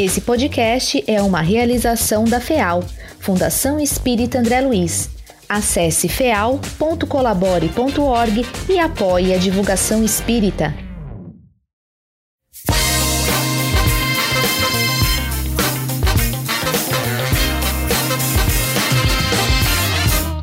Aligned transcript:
Esse 0.00 0.20
podcast 0.22 1.04
é 1.06 1.20
uma 1.20 1.42
realização 1.42 2.24
da 2.24 2.40
FEAL, 2.40 2.82
Fundação 3.18 3.78
Espírita 3.78 4.38
André 4.38 4.62
Luiz. 4.62 5.10
Acesse 5.46 6.08
feal.colabore.org 6.08 8.46
e 8.70 8.78
apoie 8.78 9.34
a 9.34 9.36
divulgação 9.36 10.02
espírita. 10.02 10.74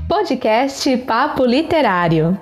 Podcast 0.08 0.98
Papo 0.98 1.46
Literário. 1.46 2.40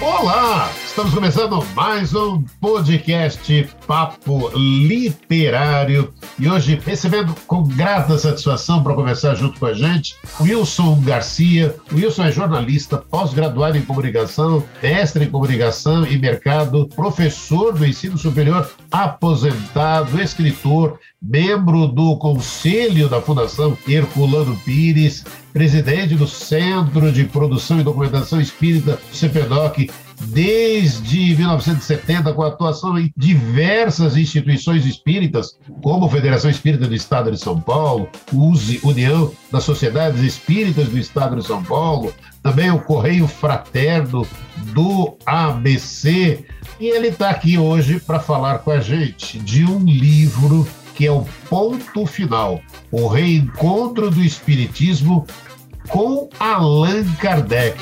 Olá! 0.00 0.83
Estamos 0.94 1.12
começando 1.12 1.66
mais 1.74 2.14
um 2.14 2.44
podcast 2.60 3.68
Papo 3.84 4.48
Literário 4.56 6.14
e 6.38 6.48
hoje 6.48 6.80
recebendo 6.86 7.34
com 7.48 7.64
grata 7.64 8.16
satisfação 8.16 8.80
para 8.80 8.94
conversar 8.94 9.34
junto 9.34 9.58
com 9.58 9.66
a 9.66 9.74
gente 9.74 10.14
Wilson 10.40 11.00
Garcia. 11.00 11.74
O 11.90 11.96
Wilson 11.96 12.26
é 12.26 12.30
jornalista, 12.30 12.96
pós-graduado 12.96 13.76
em 13.76 13.82
comunicação, 13.82 14.62
mestre 14.80 15.24
em 15.24 15.30
comunicação 15.30 16.06
e 16.06 16.16
mercado, 16.16 16.86
professor 16.94 17.72
do 17.72 17.84
ensino 17.84 18.16
superior, 18.16 18.70
aposentado, 18.92 20.22
escritor, 20.22 21.00
membro 21.20 21.88
do 21.88 22.16
conselho 22.18 23.08
da 23.08 23.20
Fundação 23.20 23.76
Herculano 23.88 24.56
Pires, 24.64 25.24
presidente 25.52 26.14
do 26.14 26.28
Centro 26.28 27.10
de 27.10 27.24
Produção 27.24 27.80
e 27.80 27.82
Documentação 27.82 28.40
Espírita, 28.40 29.00
CPDOC, 29.10 29.90
desde 30.22 31.34
1970, 31.36 32.32
com 32.32 32.42
atuação 32.42 32.98
em 32.98 33.12
diversas 33.16 34.16
instituições 34.16 34.86
espíritas, 34.86 35.58
como 35.82 36.06
a 36.06 36.10
Federação 36.10 36.50
Espírita 36.50 36.86
do 36.86 36.94
Estado 36.94 37.30
de 37.30 37.38
São 37.38 37.60
Paulo, 37.60 38.08
USE, 38.32 38.80
União 38.82 39.32
das 39.50 39.64
Sociedades 39.64 40.20
Espíritas 40.20 40.88
do 40.88 40.98
Estado 40.98 41.36
de 41.36 41.46
São 41.46 41.62
Paulo, 41.62 42.12
também 42.42 42.70
o 42.70 42.80
Correio 42.80 43.26
Fraterno 43.26 44.26
do 44.72 45.16
ABC. 45.26 46.44
E 46.78 46.86
ele 46.86 47.08
está 47.08 47.30
aqui 47.30 47.58
hoje 47.58 48.00
para 48.00 48.20
falar 48.20 48.58
com 48.58 48.70
a 48.70 48.80
gente 48.80 49.38
de 49.38 49.64
um 49.64 49.84
livro 49.84 50.66
que 50.94 51.06
é 51.06 51.10
o 51.10 51.26
ponto 51.48 52.06
final, 52.06 52.60
o 52.90 53.08
reencontro 53.08 54.10
do 54.10 54.22
Espiritismo 54.22 55.26
com 55.88 56.28
Allan 56.38 57.04
Kardec. 57.20 57.78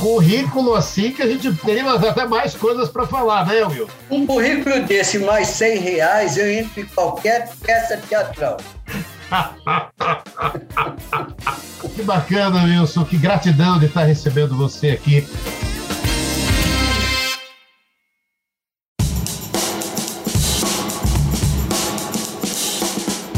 Currículo 0.00 0.74
assim 0.74 1.12
que 1.12 1.22
a 1.22 1.26
gente 1.26 1.52
teria 1.54 1.90
até 1.92 2.26
mais 2.26 2.54
coisas 2.54 2.88
para 2.88 3.06
falar, 3.06 3.46
né, 3.46 3.64
Will? 3.64 3.88
Um 4.10 4.26
currículo 4.26 4.82
desse 4.84 5.18
mais 5.18 5.48
100 5.48 5.78
reais 5.78 6.36
eu 6.36 6.50
entro 6.50 6.80
em 6.80 6.86
qualquer 6.86 7.50
peça 7.64 7.96
teatral. 7.98 8.56
que 11.94 12.02
bacana, 12.02 12.64
Wilson. 12.64 13.04
Que 13.04 13.16
gratidão 13.16 13.78
de 13.78 13.86
estar 13.86 14.04
recebendo 14.04 14.56
você 14.56 14.90
aqui. 14.90 15.24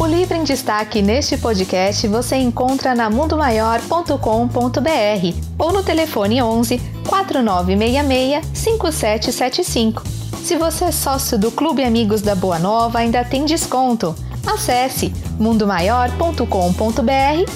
O 0.02 0.06
livro 0.06 0.36
em 0.36 0.42
destaque 0.42 1.00
neste 1.00 1.38
podcast 1.38 2.08
você 2.08 2.34
encontra 2.34 2.92
na 2.92 3.08
mundomaior.com.br 3.08 4.18
ou 5.56 5.72
no 5.72 5.80
telefone 5.84 6.42
11 6.42 6.80
4966 7.06 8.44
5775. 8.52 10.02
Se 10.42 10.56
você 10.56 10.86
é 10.86 10.90
sócio 10.90 11.38
do 11.38 11.52
Clube 11.52 11.84
Amigos 11.84 12.20
da 12.20 12.34
Boa 12.34 12.58
Nova, 12.58 12.98
ainda 12.98 13.24
tem 13.24 13.44
desconto. 13.44 14.12
Acesse 14.44 15.14
mundomaior.com.br 15.38 16.42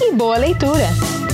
e 0.01 0.13
boa 0.13 0.37
leitura! 0.37 1.26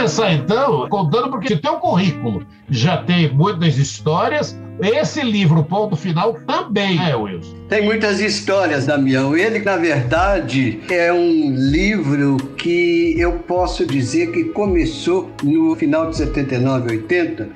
Começar 0.00 0.32
então 0.32 0.88
contando, 0.88 1.30
porque 1.30 1.48
se 1.48 1.56
teu 1.56 1.74
currículo 1.74 2.46
já 2.68 2.98
tem 2.98 3.32
muitas 3.32 3.76
histórias, 3.76 4.58
esse 4.82 5.22
livro, 5.22 5.62
Ponto 5.62 5.94
Final, 5.94 6.34
também 6.46 6.98
é, 6.98 7.14
Wilson. 7.14 7.54
Tem 7.68 7.84
muitas 7.84 8.18
histórias, 8.20 8.86
Damião. 8.86 9.36
Ele, 9.36 9.58
na 9.58 9.76
verdade, 9.76 10.80
é 10.90 11.12
um 11.12 11.54
livro 11.54 12.36
que 12.56 13.14
eu 13.18 13.32
posso 13.40 13.84
dizer 13.84 14.32
que 14.32 14.44
começou 14.44 15.30
no 15.42 15.76
final 15.76 16.08
de 16.08 16.16
79, 16.16 16.92
80, 16.96 17.48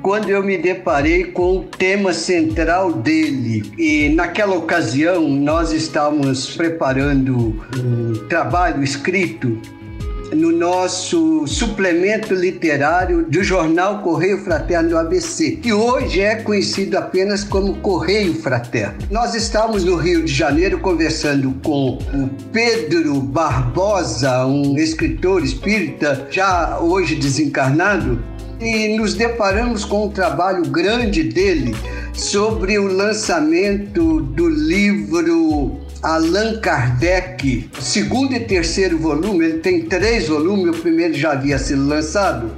quando 0.00 0.28
eu 0.28 0.42
me 0.42 0.56
deparei 0.56 1.24
com 1.24 1.58
o 1.58 1.64
tema 1.64 2.12
central 2.12 2.92
dele. 2.92 3.70
E 3.78 4.08
naquela 4.14 4.54
ocasião 4.54 5.28
nós 5.28 5.72
estávamos 5.72 6.56
preparando 6.56 7.62
um 7.76 8.26
trabalho 8.28 8.82
escrito 8.82 9.58
no 10.34 10.50
nosso 10.50 11.46
suplemento 11.46 12.34
literário 12.34 13.24
do 13.24 13.42
jornal 13.42 14.02
Correio 14.02 14.38
Fraterno 14.38 14.90
do 14.90 14.98
ABC, 14.98 15.52
que 15.52 15.72
hoje 15.72 16.20
é 16.20 16.36
conhecido 16.36 16.98
apenas 16.98 17.44
como 17.44 17.76
Correio 17.76 18.34
Fraterno. 18.34 18.98
Nós 19.10 19.34
estávamos 19.34 19.84
no 19.84 19.96
Rio 19.96 20.24
de 20.24 20.32
Janeiro 20.32 20.80
conversando 20.80 21.54
com 21.62 21.98
o 21.98 22.28
Pedro 22.52 23.20
Barbosa, 23.20 24.44
um 24.46 24.76
escritor 24.76 25.44
espírita 25.44 26.26
já 26.30 26.78
hoje 26.80 27.14
desencarnado, 27.14 28.22
e 28.60 28.96
nos 28.96 29.14
deparamos 29.14 29.84
com 29.84 30.06
um 30.06 30.10
trabalho 30.10 30.62
grande 30.64 31.22
dele 31.22 31.74
sobre 32.12 32.78
o 32.78 32.86
lançamento 32.86 34.20
do 34.20 34.48
livro 34.48 35.83
Allan 36.04 36.60
Kardec, 36.60 37.70
segundo 37.80 38.34
e 38.34 38.40
terceiro 38.40 38.98
volume, 38.98 39.46
ele 39.46 39.58
tem 39.60 39.86
três 39.86 40.28
volumes, 40.28 40.76
o 40.76 40.82
primeiro 40.82 41.14
já 41.14 41.32
havia 41.32 41.58
sido 41.58 41.86
lançado. 41.86 42.50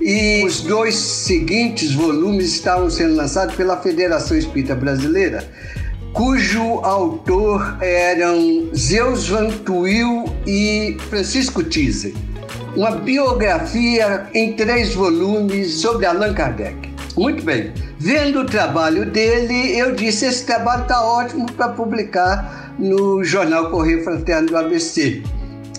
E 0.00 0.42
os 0.46 0.62
dois 0.62 0.94
seguintes 0.94 1.92
volumes 1.92 2.54
estavam 2.54 2.88
sendo 2.88 3.16
lançados 3.16 3.54
pela 3.54 3.76
Federação 3.76 4.34
Espírita 4.34 4.74
Brasileira, 4.74 5.46
cujo 6.14 6.80
autor 6.82 7.76
eram 7.82 8.70
Zeus 8.74 9.28
Van 9.28 9.50
e 10.46 10.96
Francisco 11.10 11.62
Tise. 11.62 12.14
Uma 12.74 12.92
biografia 12.92 14.26
em 14.32 14.54
três 14.54 14.94
volumes 14.94 15.74
sobre 15.82 16.06
Allan 16.06 16.32
Kardec. 16.32 16.88
Muito 17.14 17.42
bem. 17.44 17.74
Vendo 17.98 18.40
o 18.40 18.46
trabalho 18.46 19.04
dele, 19.04 19.78
eu 19.78 19.94
disse: 19.94 20.24
esse 20.24 20.46
trabalho 20.46 20.82
está 20.82 21.04
ótimo 21.04 21.44
para 21.52 21.68
publicar 21.68 22.59
no 22.78 23.22
jornal 23.24 23.70
Correio 23.70 24.02
Fraterno 24.04 24.48
do 24.48 24.56
ABC. 24.56 25.22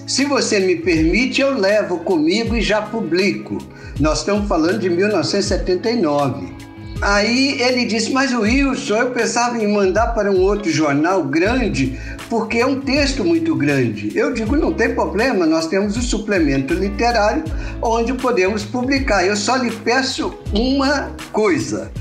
Se 0.08 0.26
você 0.26 0.60
me 0.60 0.76
permite, 0.76 1.42
eu 1.42 1.58
levo 1.58 2.00
comigo 2.00 2.56
e 2.56 2.62
já 2.62 2.82
publico. 2.82 3.58
Nós 4.00 4.20
estamos 4.20 4.48
falando 4.48 4.80
de 4.80 4.90
1979. 4.90 6.62
Aí 7.02 7.60
ele 7.62 7.86
disse: 7.86 8.12
Mas 8.12 8.34
Wilson, 8.34 8.96
eu 8.96 9.12
pensava 9.12 9.58
em 9.58 9.72
mandar 9.72 10.08
para 10.08 10.32
um 10.32 10.42
outro 10.42 10.70
jornal 10.70 11.24
grande, 11.24 12.00
porque 12.30 12.60
é 12.60 12.66
um 12.66 12.80
texto 12.80 13.24
muito 13.24 13.56
grande. 13.56 14.12
Eu 14.16 14.34
digo: 14.34 14.56
Não 14.56 14.72
tem 14.72 14.94
problema, 14.94 15.46
nós 15.46 15.68
temos 15.68 15.98
o 15.98 16.02
suplemento 16.02 16.74
literário 16.74 17.44
onde 17.82 18.14
podemos 18.14 18.64
publicar. 18.64 19.26
Eu 19.26 19.36
só 19.36 19.56
lhe 19.56 19.72
peço 19.72 20.34
uma 20.54 21.12
coisa. 21.32 21.92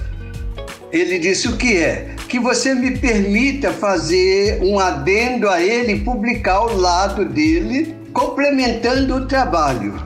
Ele 0.93 1.19
disse: 1.19 1.49
O 1.49 1.57
que 1.57 1.77
é? 1.77 2.15
que 2.31 2.39
você 2.39 2.73
me 2.77 2.97
permita 2.97 3.73
fazer 3.73 4.63
um 4.63 4.79
adendo 4.79 5.51
a 5.51 5.61
ele 5.61 5.99
publicar 5.99 6.55
ao 6.55 6.77
lado 6.77 7.25
dele, 7.25 7.93
complementando 8.13 9.17
o 9.17 9.27
trabalho. 9.27 10.01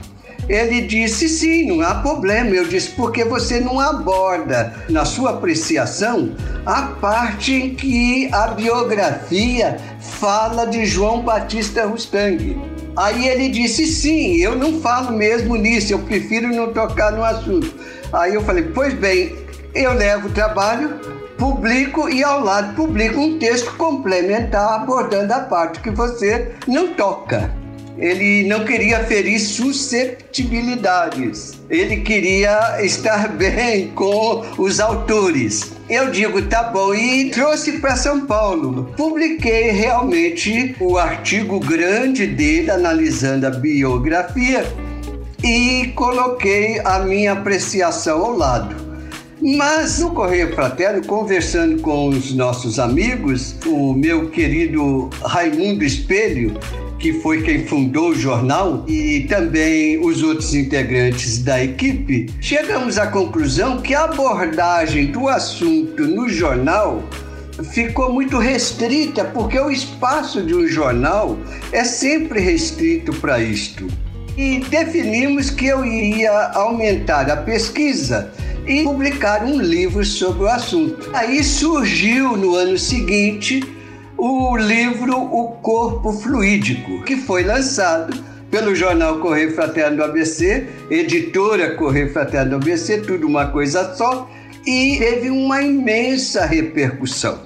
Ele 0.49 0.81
disse 0.81 1.29
sim, 1.29 1.67
não 1.67 1.83
há 1.83 1.97
problema. 1.97 2.49
Eu 2.49 2.67
disse 2.67 2.91
porque 2.91 3.25
você 3.25 3.61
não 3.61 3.79
aborda 3.79 4.75
na 4.89 5.05
sua 5.05 5.33
apreciação 5.33 6.35
a 6.65 6.83
parte 6.83 7.53
em 7.53 7.75
que 7.75 8.31
a 8.33 8.49
biografia 8.49 9.77
fala 10.01 10.65
de 10.65 10.87
João 10.87 11.21
Batista 11.21 11.85
Rustang. 11.85 12.59
Aí 12.97 13.29
ele 13.29 13.51
disse 13.51 13.87
sim, 13.87 14.37
eu 14.37 14.57
não 14.57 14.81
falo 14.81 15.13
mesmo 15.13 15.57
nisso, 15.57 15.93
eu 15.93 15.99
prefiro 15.99 16.49
não 16.49 16.73
tocar 16.73 17.13
no 17.13 17.23
assunto. 17.23 17.75
Aí 18.11 18.35
eu 18.35 18.43
falei, 18.43 18.65
pois 18.75 18.95
bem, 18.95 19.44
eu 19.75 19.93
levo 19.93 20.29
o 20.29 20.33
trabalho, 20.33 21.01
publico 21.37 22.09
e 22.09 22.23
ao 22.23 22.39
lado 22.41 22.75
publico 22.75 23.21
um 23.21 23.39
texto 23.39 23.75
complementar 23.77 24.75
abordando 24.75 25.35
a 25.35 25.41
parte 25.41 25.81
que 25.81 25.91
você 25.91 26.53
não 26.67 26.95
toca. 26.95 27.51
ele 27.97 28.49
não 28.49 28.65
queria 28.65 29.05
ferir 29.05 29.39
susceptibilidades. 29.39 31.53
Ele 31.71 31.99
queria 31.99 32.85
estar 32.85 33.29
bem 33.35 33.87
com 33.89 34.45
os 34.59 34.81
autores. 34.81 35.73
Eu 35.89 36.11
digo, 36.11 36.43
tá 36.43 36.65
bom, 36.65 36.93
e 36.95 37.31
trouxe 37.31 37.79
para 37.79 37.95
São 37.95 38.27
Paulo. 38.27 38.93
Publiquei 38.97 39.71
realmente 39.71 40.75
o 40.81 40.99
artigo 40.99 41.61
grande 41.61 42.27
dele, 42.27 42.69
analisando 42.71 43.47
a 43.47 43.51
biografia, 43.51 44.65
e 45.43 45.93
coloquei 45.95 46.81
a 46.85 46.99
minha 47.01 47.35
apreciação 47.35 48.25
ao 48.25 48.37
lado. 48.37 48.84
Mas 49.47 49.99
no 49.99 50.11
Correio 50.13 50.55
Fraterno, 50.55 51.05
conversando 51.05 51.83
com 51.83 52.09
os 52.09 52.33
nossos 52.33 52.79
amigos, 52.79 53.55
o 53.67 53.93
meu 53.93 54.31
querido 54.31 55.11
Raimundo 55.23 55.85
Espelho, 55.85 56.59
que 56.99 57.13
foi 57.21 57.43
quem 57.43 57.67
fundou 57.67 58.13
o 58.13 58.15
jornal, 58.15 58.87
e 58.89 59.27
também 59.29 60.03
os 60.03 60.23
outros 60.23 60.55
integrantes 60.55 61.43
da 61.43 61.63
equipe, 61.63 62.33
chegamos 62.41 62.97
à 62.97 63.09
conclusão 63.09 63.83
que 63.83 63.95
a 63.95 64.05
abordagem 64.05 65.13
do 65.13 65.29
assunto 65.29 66.05
no 66.05 66.27
jornal 66.27 67.03
ficou 67.71 68.11
muito 68.15 68.39
restrita, 68.39 69.27
porque 69.27 69.61
o 69.61 69.71
espaço 69.71 70.41
de 70.41 70.55
um 70.55 70.67
jornal 70.67 71.37
é 71.71 71.85
sempre 71.85 72.41
restrito 72.41 73.13
para 73.17 73.39
isto. 73.41 73.87
E 74.39 74.61
definimos 74.71 75.51
que 75.51 75.67
eu 75.67 75.85
iria 75.85 76.33
aumentar 76.55 77.31
a 77.31 77.37
pesquisa 77.37 78.33
e 78.67 78.83
publicar 78.83 79.45
um 79.45 79.61
livro 79.61 80.05
sobre 80.05 80.45
o 80.45 80.49
assunto. 80.49 81.11
Aí 81.13 81.43
surgiu 81.43 82.37
no 82.37 82.55
ano 82.55 82.79
seguinte 82.79 83.63
o 84.17 84.57
livro 84.57 85.17
O 85.17 85.49
Corpo 85.63 86.13
Fluídico, 86.13 87.03
que 87.05 87.17
foi 87.17 87.43
lançado 87.43 88.15
pelo 88.51 88.75
jornal 88.75 89.19
Correio 89.19 89.53
Fraterno 89.53 89.97
do 89.97 90.05
ABC, 90.05 90.67
editora 90.89 91.75
Correio 91.75 92.13
Fraterno 92.13 92.51
do 92.51 92.57
ABC, 92.57 92.99
tudo 92.99 93.27
uma 93.27 93.47
coisa 93.47 93.95
só, 93.95 94.31
e 94.65 94.97
teve 94.99 95.29
uma 95.29 95.61
imensa 95.61 96.47
repercussão. 96.47 97.41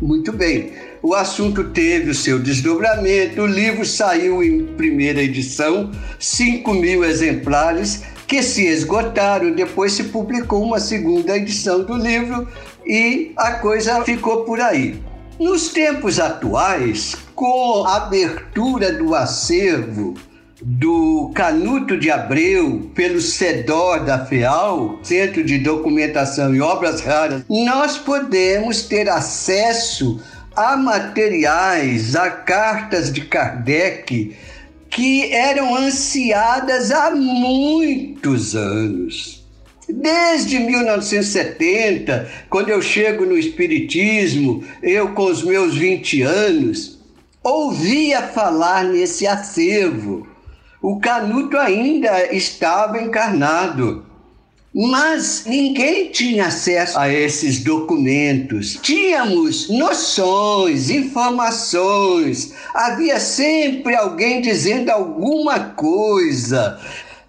Muito 0.00 0.32
bem, 0.32 0.72
o 1.02 1.14
assunto 1.14 1.64
teve 1.64 2.10
o 2.10 2.14
seu 2.14 2.38
desdobramento, 2.38 3.42
o 3.42 3.46
livro 3.46 3.84
saiu 3.86 4.42
em 4.42 4.64
primeira 4.64 5.22
edição, 5.22 5.90
5 6.18 6.74
mil 6.74 7.04
exemplares, 7.04 8.02
que 8.28 8.42
se 8.42 8.66
esgotaram. 8.66 9.50
Depois 9.50 9.92
se 9.92 10.04
publicou 10.04 10.62
uma 10.62 10.78
segunda 10.78 11.36
edição 11.36 11.82
do 11.82 11.94
livro 11.94 12.46
e 12.86 13.32
a 13.36 13.52
coisa 13.52 14.04
ficou 14.04 14.44
por 14.44 14.60
aí. 14.60 15.02
Nos 15.40 15.68
tempos 15.68 16.20
atuais, 16.20 17.16
com 17.34 17.84
a 17.86 17.96
abertura 17.96 18.92
do 18.92 19.14
acervo 19.14 20.14
do 20.60 21.30
Canuto 21.34 21.96
de 21.96 22.10
Abreu 22.10 22.90
pelo 22.94 23.20
CEDOR 23.20 24.04
da 24.04 24.26
FEAL, 24.26 24.98
Centro 25.04 25.44
de 25.44 25.58
Documentação 25.58 26.52
e 26.52 26.60
Obras 26.60 27.00
Raras, 27.00 27.44
nós 27.48 27.96
podemos 27.96 28.82
ter 28.82 29.08
acesso 29.08 30.20
a 30.56 30.76
materiais, 30.76 32.16
a 32.16 32.28
cartas 32.28 33.12
de 33.12 33.20
Kardec 33.20 34.36
que 34.90 35.32
eram 35.32 35.74
ansiadas 35.74 36.90
há 36.90 37.10
muitos 37.10 38.54
anos. 38.54 39.38
Desde 39.88 40.58
1970, 40.58 42.30
quando 42.50 42.68
eu 42.68 42.82
chego 42.82 43.24
no 43.24 43.38
Espiritismo, 43.38 44.62
eu 44.82 45.14
com 45.14 45.24
os 45.24 45.42
meus 45.42 45.74
20 45.74 46.22
anos, 46.22 46.98
ouvia 47.42 48.20
falar 48.22 48.84
nesse 48.84 49.26
acervo. 49.26 50.26
O 50.82 51.00
Canuto 51.00 51.56
ainda 51.56 52.34
estava 52.34 53.00
encarnado. 53.00 54.07
Mas 54.74 55.44
ninguém 55.46 56.10
tinha 56.10 56.46
acesso 56.46 56.98
a 56.98 57.08
esses 57.08 57.64
documentos. 57.64 58.78
Tínhamos 58.82 59.68
noções, 59.70 60.90
informações, 60.90 62.52
havia 62.74 63.18
sempre 63.18 63.94
alguém 63.94 64.42
dizendo 64.42 64.90
alguma 64.90 65.58
coisa. 65.70 66.78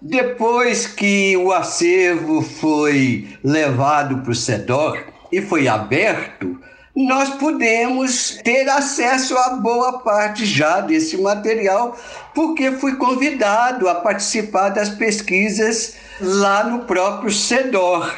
Depois 0.02 0.86
que 0.86 1.36
o 1.36 1.50
acervo 1.52 2.42
foi 2.42 3.28
levado 3.42 4.18
para 4.18 4.32
o 4.32 4.34
SEDOR 4.34 5.02
e 5.32 5.40
foi 5.40 5.66
aberto, 5.66 6.58
nós 6.94 7.30
pudemos 7.30 8.38
ter 8.42 8.68
acesso 8.68 9.36
a 9.36 9.50
boa 9.50 10.00
parte 10.00 10.44
já 10.44 10.80
desse 10.80 11.16
material, 11.16 11.96
porque 12.34 12.72
fui 12.72 12.96
convidado 12.96 13.88
a 13.88 13.94
participar 13.94 14.70
das 14.70 14.88
pesquisas 14.88 15.94
lá 16.20 16.64
no 16.64 16.80
próprio 16.80 17.32
CEDOR. 17.32 18.12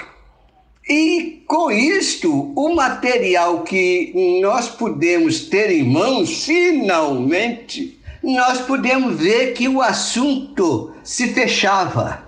E 0.88 1.44
com 1.46 1.70
isto, 1.70 2.52
o 2.56 2.74
material 2.74 3.62
que 3.62 4.40
nós 4.42 4.69
pudemos 4.69 5.40
ter 5.40 5.70
em 5.70 5.84
mãos, 5.84 6.44
finalmente, 6.44 8.00
nós 8.22 8.60
podemos 8.62 9.19
ver 9.20 9.52
que 9.52 9.69
o 9.69 9.80
assunto 9.80 10.92
se 11.04 11.28
fechava. 11.28 12.22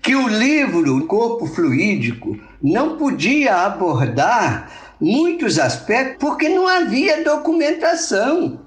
Que 0.00 0.14
o 0.14 0.28
livro 0.28 1.06
Corpo 1.06 1.46
Fluídico 1.46 2.38
não 2.62 2.96
podia 2.96 3.64
abordar 3.64 4.87
muitos 5.00 5.58
aspectos 5.58 6.16
porque 6.18 6.48
não 6.48 6.66
havia 6.66 7.24
documentação. 7.24 8.60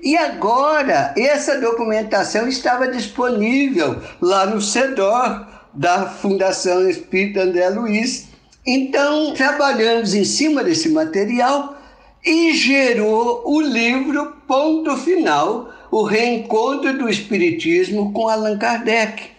E 0.00 0.16
agora, 0.16 1.12
essa 1.16 1.60
documentação 1.60 2.46
estava 2.46 2.86
disponível 2.88 4.00
lá 4.20 4.46
no 4.46 4.60
CEDOR 4.60 5.46
da 5.74 6.06
Fundação 6.06 6.88
Espírita 6.88 7.42
André 7.42 7.68
Luiz. 7.70 8.28
Então, 8.64 9.32
trabalhamos 9.34 10.14
em 10.14 10.24
cima 10.24 10.62
desse 10.62 10.88
material 10.88 11.76
e 12.24 12.52
gerou 12.52 13.42
o 13.44 13.60
livro 13.60 14.36
Ponto 14.46 14.96
Final, 14.96 15.72
o 15.90 16.02
reencontro 16.02 16.96
do 16.96 17.08
Espiritismo 17.08 18.12
com 18.12 18.28
Allan 18.28 18.58
Kardec, 18.58 19.30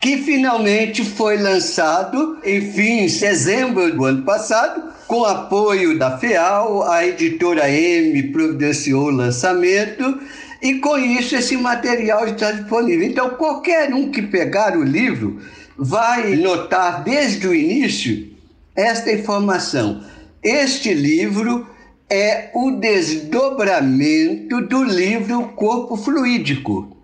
que 0.00 0.18
finalmente 0.18 1.04
foi 1.04 1.38
lançado 1.38 2.38
em 2.44 2.60
fins 2.72 3.14
de 3.14 3.20
dezembro 3.20 3.94
do 3.94 4.04
ano 4.04 4.22
passado 4.22 4.92
com 5.06 5.24
apoio 5.24 5.98
da 5.98 6.18
FEAL, 6.18 6.82
a 6.88 7.06
editora 7.06 7.70
M 7.70 8.22
providenciou 8.24 9.04
o 9.06 9.10
lançamento 9.10 10.20
e 10.60 10.74
com 10.80 10.98
isso 10.98 11.36
esse 11.36 11.56
material 11.56 12.26
está 12.26 12.50
disponível. 12.50 13.06
Então, 13.06 13.30
qualquer 13.30 13.94
um 13.94 14.10
que 14.10 14.22
pegar 14.22 14.76
o 14.76 14.82
livro 14.82 15.40
vai 15.76 16.34
notar 16.36 17.04
desde 17.04 17.46
o 17.46 17.54
início 17.54 18.28
esta 18.74 19.12
informação. 19.12 20.02
Este 20.42 20.92
livro 20.92 21.66
é 22.10 22.50
o 22.54 22.72
desdobramento 22.72 24.60
do 24.62 24.82
livro 24.84 25.48
Corpo 25.54 25.96
Fluídico. 25.96 26.96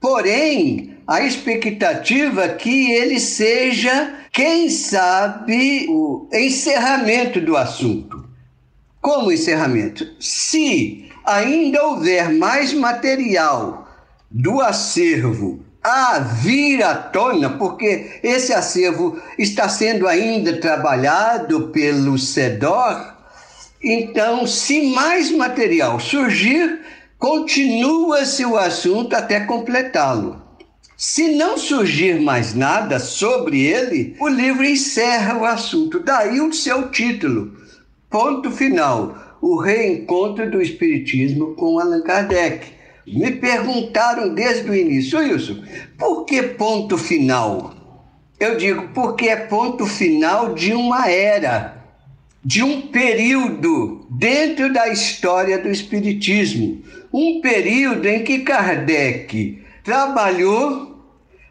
Porém, 0.00 0.96
a 1.10 1.22
expectativa 1.22 2.44
é 2.44 2.54
que 2.54 2.92
ele 2.92 3.18
seja 3.18 4.14
quem 4.32 4.70
sabe 4.70 5.88
o 5.90 6.28
encerramento 6.32 7.40
do 7.40 7.56
assunto. 7.56 8.24
Como 9.00 9.32
encerramento? 9.32 10.06
Se 10.20 11.10
ainda 11.26 11.84
houver 11.84 12.30
mais 12.32 12.72
material 12.72 13.88
do 14.30 14.60
acervo 14.60 15.58
a 15.82 16.20
vir 16.20 16.80
à 16.84 16.94
tona, 16.94 17.58
porque 17.58 18.20
esse 18.22 18.52
acervo 18.52 19.20
está 19.36 19.68
sendo 19.68 20.06
ainda 20.06 20.60
trabalhado 20.60 21.70
pelo 21.70 22.16
CEDOR, 22.20 23.16
então, 23.82 24.46
se 24.46 24.94
mais 24.94 25.28
material 25.32 25.98
surgir, 25.98 26.82
continua-se 27.18 28.44
o 28.44 28.56
assunto 28.56 29.16
até 29.16 29.40
completá-lo. 29.40 30.39
Se 31.02 31.30
não 31.30 31.56
surgir 31.56 32.20
mais 32.20 32.52
nada 32.52 32.98
sobre 32.98 33.64
ele, 33.64 34.14
o 34.20 34.28
livro 34.28 34.62
encerra 34.62 35.38
o 35.38 35.46
assunto. 35.46 35.98
Daí 35.98 36.42
o 36.42 36.52
seu 36.52 36.90
título. 36.90 37.56
Ponto 38.10 38.50
final. 38.50 39.16
O 39.40 39.58
reencontro 39.58 40.50
do 40.50 40.60
Espiritismo 40.60 41.54
com 41.54 41.78
Allan 41.78 42.02
Kardec. 42.02 42.66
Me 43.06 43.30
perguntaram 43.30 44.34
desde 44.34 44.68
o 44.68 44.74
início, 44.74 45.20
Wilson, 45.20 45.64
por 45.96 46.26
que 46.26 46.42
ponto 46.42 46.98
final? 46.98 47.74
Eu 48.38 48.58
digo, 48.58 48.90
porque 48.92 49.26
é 49.30 49.36
ponto 49.36 49.86
final 49.86 50.52
de 50.52 50.74
uma 50.74 51.08
era, 51.08 51.82
de 52.44 52.62
um 52.62 52.82
período 52.88 54.06
dentro 54.10 54.70
da 54.70 54.88
história 54.88 55.56
do 55.56 55.70
Espiritismo. 55.70 56.82
Um 57.10 57.40
período 57.40 58.06
em 58.06 58.22
que 58.22 58.40
Kardec 58.40 59.62
trabalhou 59.82 60.89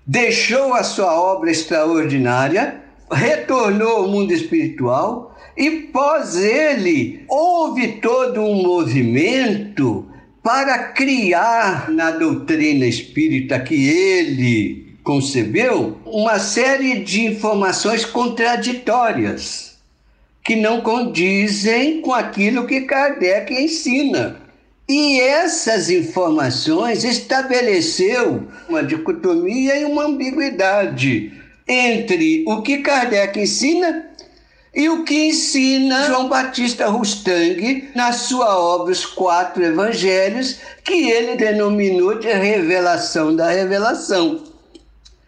deixou 0.09 0.73
a 0.73 0.81
sua 0.83 1.13
obra 1.21 1.51
extraordinária, 1.51 2.81
retornou 3.11 3.97
ao 3.97 4.07
mundo 4.07 4.33
espiritual 4.33 5.37
e, 5.55 5.69
pós 5.69 6.35
ele, 6.35 7.23
houve 7.29 7.99
todo 7.99 8.41
um 8.41 8.63
movimento 8.63 10.07
para 10.41 10.79
criar 10.93 11.91
na 11.91 12.09
doutrina 12.09 12.87
espírita 12.87 13.59
que 13.59 13.87
ele 13.87 14.95
concebeu 15.03 15.99
uma 16.03 16.39
série 16.39 17.03
de 17.03 17.25
informações 17.25 18.03
contraditórias 18.03 19.77
que 20.43 20.55
não 20.55 20.81
condizem 20.81 22.01
com 22.01 22.13
aquilo 22.13 22.65
que 22.65 22.81
Kardec 22.81 23.53
ensina. 23.53 24.41
E 24.89 25.21
essas 25.21 25.91
informações 25.91 27.03
estabeleceu 27.03 28.47
uma 28.67 28.81
dicotomia 28.81 29.77
e 29.77 29.85
uma 29.85 30.05
ambiguidade 30.05 31.31
entre 31.67 32.43
o 32.47 32.63
que 32.63 32.79
Kardec 32.79 33.39
ensina 33.39 34.07
e 34.73 34.89
o 34.89 35.03
que 35.03 35.27
ensina 35.27 36.07
João 36.07 36.27
Batista 36.27 36.87
Rustang 36.87 37.89
na 37.93 38.11
sua 38.11 38.57
obra 38.59 38.91
Os 38.91 39.05
Quatro 39.05 39.63
Evangelhos, 39.63 40.57
que 40.83 41.11
ele 41.11 41.35
denominou 41.35 42.17
de 42.17 42.31
revelação 42.31 43.35
da 43.35 43.51
revelação. 43.51 44.43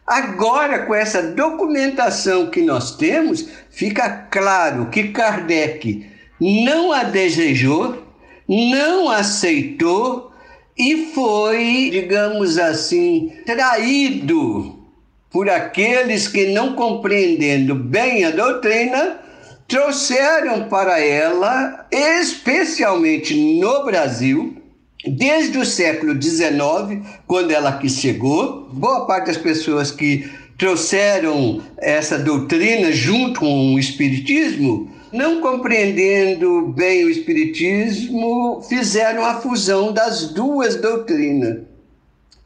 Agora, 0.08 0.88
com 0.88 0.96
essa 0.96 1.22
documentação 1.22 2.50
que 2.50 2.64
nós 2.64 2.96
temos, 2.96 3.48
fica 3.70 4.10
claro 4.32 4.88
que 4.88 5.10
Kardec 5.10 6.10
não 6.40 6.92
a 6.92 7.04
desejou, 7.04 8.11
não 8.48 9.10
aceitou 9.10 10.32
e 10.78 11.12
foi, 11.14 11.90
digamos 11.92 12.58
assim, 12.58 13.32
traído 13.46 14.80
por 15.30 15.50
aqueles 15.50 16.28
que, 16.28 16.48
não 16.48 16.74
compreendendo 16.74 17.74
bem 17.76 18.26
a 18.26 18.32
doutrina, 18.32 19.20
trouxeram 19.68 20.68
para 20.68 21.00
ela, 21.00 21.88
especialmente 21.92 23.34
no 23.60 23.86
Brasil, 23.86 24.58
desde 25.08 25.58
o 25.58 25.66
século 25.66 26.22
XIX, 26.22 27.08
quando 27.26 27.52
ela 27.52 27.70
aqui 27.70 27.90
chegou, 27.90 28.68
boa 28.72 29.06
parte 29.06 29.28
das 29.28 29.38
pessoas 29.38 29.92
que 29.92 30.30
trouxeram 30.58 31.62
essa 31.78 32.20
doutrina 32.20 32.92
junto 32.92 33.40
com 33.40 33.74
o 33.74 33.80
Espiritismo, 33.80 34.92
não 35.12 35.42
compreendendo 35.42 36.68
bem 36.68 37.06
o 37.06 37.10
Espiritismo, 37.10 38.62
fizeram 38.68 39.26
a 39.26 39.36
fusão 39.36 39.92
das 39.92 40.28
duas 40.28 40.76
doutrinas. 40.76 41.60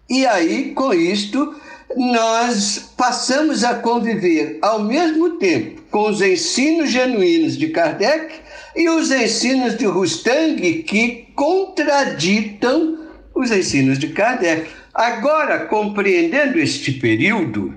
E 0.09 0.25
aí, 0.25 0.71
com 0.71 0.93
isto, 0.93 1.55
nós 1.95 2.91
passamos 2.97 3.63
a 3.63 3.75
conviver 3.75 4.59
ao 4.61 4.83
mesmo 4.83 5.37
tempo 5.37 5.81
com 5.91 6.09
os 6.09 6.21
ensinos 6.21 6.89
genuínos 6.89 7.57
de 7.57 7.69
Kardec 7.69 8.35
e 8.75 8.89
os 8.89 9.11
ensinos 9.11 9.77
de 9.77 9.85
Rustang 9.85 10.83
que 10.83 11.27
contraditam 11.35 12.99
os 13.33 13.51
ensinos 13.51 13.97
de 13.97 14.09
Kardec. 14.09 14.69
Agora, 14.93 15.65
compreendendo 15.65 16.59
este 16.59 16.91
período, 16.93 17.73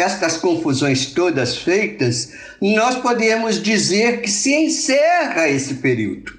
estas 0.00 0.36
confusões 0.36 1.06
todas 1.06 1.56
feitas, 1.56 2.32
nós 2.60 2.96
podemos 2.96 3.62
dizer 3.62 4.22
que 4.22 4.30
se 4.30 4.54
encerra 4.54 5.48
esse 5.48 5.74
período. 5.74 6.32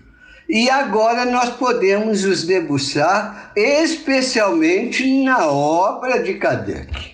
E 0.50 0.70
agora 0.70 1.26
nós 1.26 1.52
podemos 1.52 2.24
nos 2.24 2.44
debruçar 2.44 3.54
especialmente 3.56 5.24
na 5.24 5.48
obra 5.48 6.22
de 6.22 6.34
Kardec. 6.34 7.12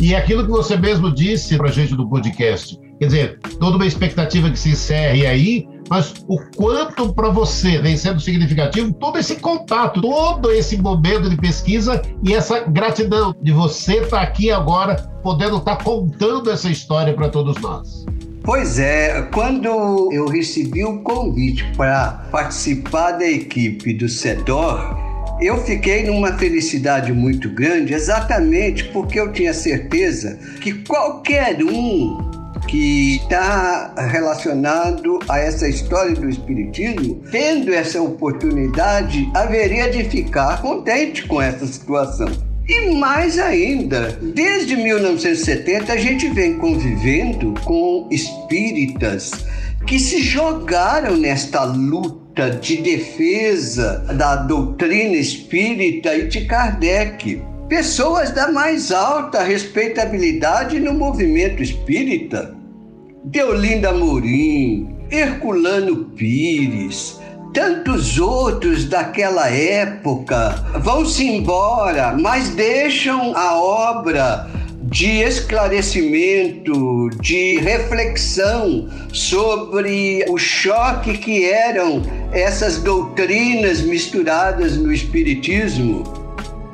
E 0.00 0.14
aquilo 0.14 0.44
que 0.44 0.50
você 0.50 0.76
mesmo 0.76 1.12
disse 1.12 1.56
para 1.56 1.68
a 1.68 1.72
gente 1.72 1.96
do 1.96 2.08
podcast, 2.08 2.78
quer 2.98 3.06
dizer, 3.06 3.38
toda 3.58 3.76
uma 3.76 3.86
expectativa 3.86 4.48
que 4.50 4.58
se 4.58 4.70
encerre 4.70 5.26
aí, 5.26 5.66
mas 5.88 6.14
o 6.28 6.38
quanto 6.56 7.12
para 7.12 7.30
você 7.30 7.78
vem 7.78 7.96
sendo 7.96 8.20
significativo 8.20 8.92
todo 8.92 9.18
esse 9.18 9.36
contato, 9.36 10.00
todo 10.00 10.50
esse 10.50 10.76
momento 10.76 11.28
de 11.28 11.36
pesquisa 11.36 12.02
e 12.22 12.34
essa 12.34 12.60
gratidão 12.60 13.34
de 13.42 13.52
você 13.52 13.98
estar 13.98 14.18
tá 14.18 14.22
aqui 14.22 14.50
agora, 14.50 14.96
podendo 15.22 15.56
estar 15.56 15.76
tá 15.76 15.84
contando 15.84 16.50
essa 16.50 16.68
história 16.68 17.14
para 17.14 17.28
todos 17.28 17.56
nós. 17.60 18.04
Pois 18.42 18.78
é, 18.78 19.28
quando 19.34 20.10
eu 20.10 20.26
recebi 20.26 20.82
o 20.82 21.02
convite 21.02 21.64
para 21.76 22.26
participar 22.30 23.12
da 23.12 23.26
equipe 23.26 23.92
do 23.92 24.08
CEDOR, 24.08 24.96
eu 25.40 25.62
fiquei 25.64 26.04
numa 26.04 26.32
felicidade 26.32 27.12
muito 27.12 27.48
grande, 27.50 27.94
exatamente 27.94 28.84
porque 28.84 29.20
eu 29.20 29.32
tinha 29.32 29.52
certeza 29.54 30.38
que 30.60 30.72
qualquer 30.84 31.62
um 31.62 32.27
que 32.68 33.16
está 33.16 33.94
relacionado 33.96 35.18
a 35.28 35.38
essa 35.38 35.66
história 35.66 36.14
do 36.14 36.28
Espiritismo, 36.28 37.22
tendo 37.30 37.72
essa 37.72 38.00
oportunidade, 38.00 39.28
haveria 39.34 39.90
de 39.90 40.04
ficar 40.04 40.60
contente 40.60 41.26
com 41.26 41.40
essa 41.40 41.66
situação. 41.66 42.28
E 42.68 42.94
mais 42.94 43.38
ainda, 43.38 44.18
desde 44.20 44.76
1970 44.76 45.90
a 45.90 45.96
gente 45.96 46.28
vem 46.28 46.58
convivendo 46.58 47.54
com 47.64 48.06
espíritas 48.10 49.30
que 49.86 49.98
se 49.98 50.20
jogaram 50.20 51.16
nesta 51.16 51.64
luta 51.64 52.50
de 52.50 52.76
defesa 52.76 54.04
da 54.14 54.36
doutrina 54.36 55.16
espírita 55.16 56.14
e 56.14 56.28
de 56.28 56.44
Kardec. 56.44 57.42
Pessoas 57.70 58.32
da 58.32 58.52
mais 58.52 58.92
alta 58.92 59.42
respeitabilidade 59.42 60.78
no 60.78 60.92
movimento 60.92 61.62
espírita. 61.62 62.57
Deolinda 63.24 63.92
Morim, 63.92 64.96
Herculano 65.10 66.04
Pires, 66.16 67.20
tantos 67.52 68.18
outros 68.18 68.84
daquela 68.84 69.50
época 69.50 70.50
vão-se 70.80 71.26
embora, 71.26 72.16
mas 72.18 72.50
deixam 72.50 73.36
a 73.36 73.60
obra 73.60 74.48
de 74.90 75.20
esclarecimento, 75.20 77.10
de 77.20 77.58
reflexão 77.58 78.88
sobre 79.12 80.24
o 80.28 80.38
choque 80.38 81.18
que 81.18 81.44
eram 81.44 82.02
essas 82.32 82.78
doutrinas 82.78 83.80
misturadas 83.80 84.76
no 84.76 84.92
Espiritismo. 84.92 86.17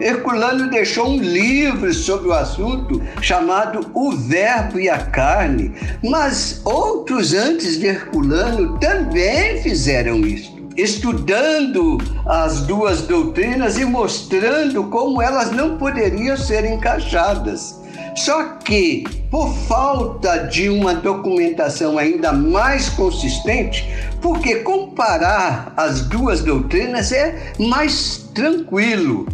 Herculano 0.01 0.69
deixou 0.71 1.09
um 1.09 1.19
livro 1.19 1.93
sobre 1.95 2.29
o 2.29 2.33
assunto 2.33 3.01
chamado 3.21 3.91
O 3.95 4.13
Verbo 4.13 4.79
e 4.81 4.89
a 4.89 4.99
Carne, 4.99 5.73
mas 6.03 6.61
outros 6.65 7.33
antes 7.33 7.79
de 7.79 7.87
Herculano 7.87 8.79
também 8.79 9.63
fizeram 9.63 10.19
isso 10.19 10.55
estudando 10.77 11.99
as 12.27 12.63
duas 12.63 13.03
doutrinas 13.03 13.79
e 13.79 13.85
mostrando 13.85 14.85
como 14.85 15.23
elas 15.23 15.53
não 15.53 15.79
poderiam 15.79 16.37
ser 16.37 16.65
encaixadas. 16.65 17.81
Só 18.17 18.45
que, 18.65 19.05
por 19.31 19.53
falta 19.67 20.47
de 20.47 20.69
uma 20.69 20.95
documentação 20.95 21.99
ainda 21.99 22.33
mais 22.33 22.89
consistente, 22.89 23.89
porque 24.21 24.57
comparar 24.57 25.73
as 25.77 26.03
duas 26.03 26.41
doutrinas 26.41 27.11
é 27.11 27.53
mais 27.59 28.29
tranquilo. 28.33 29.27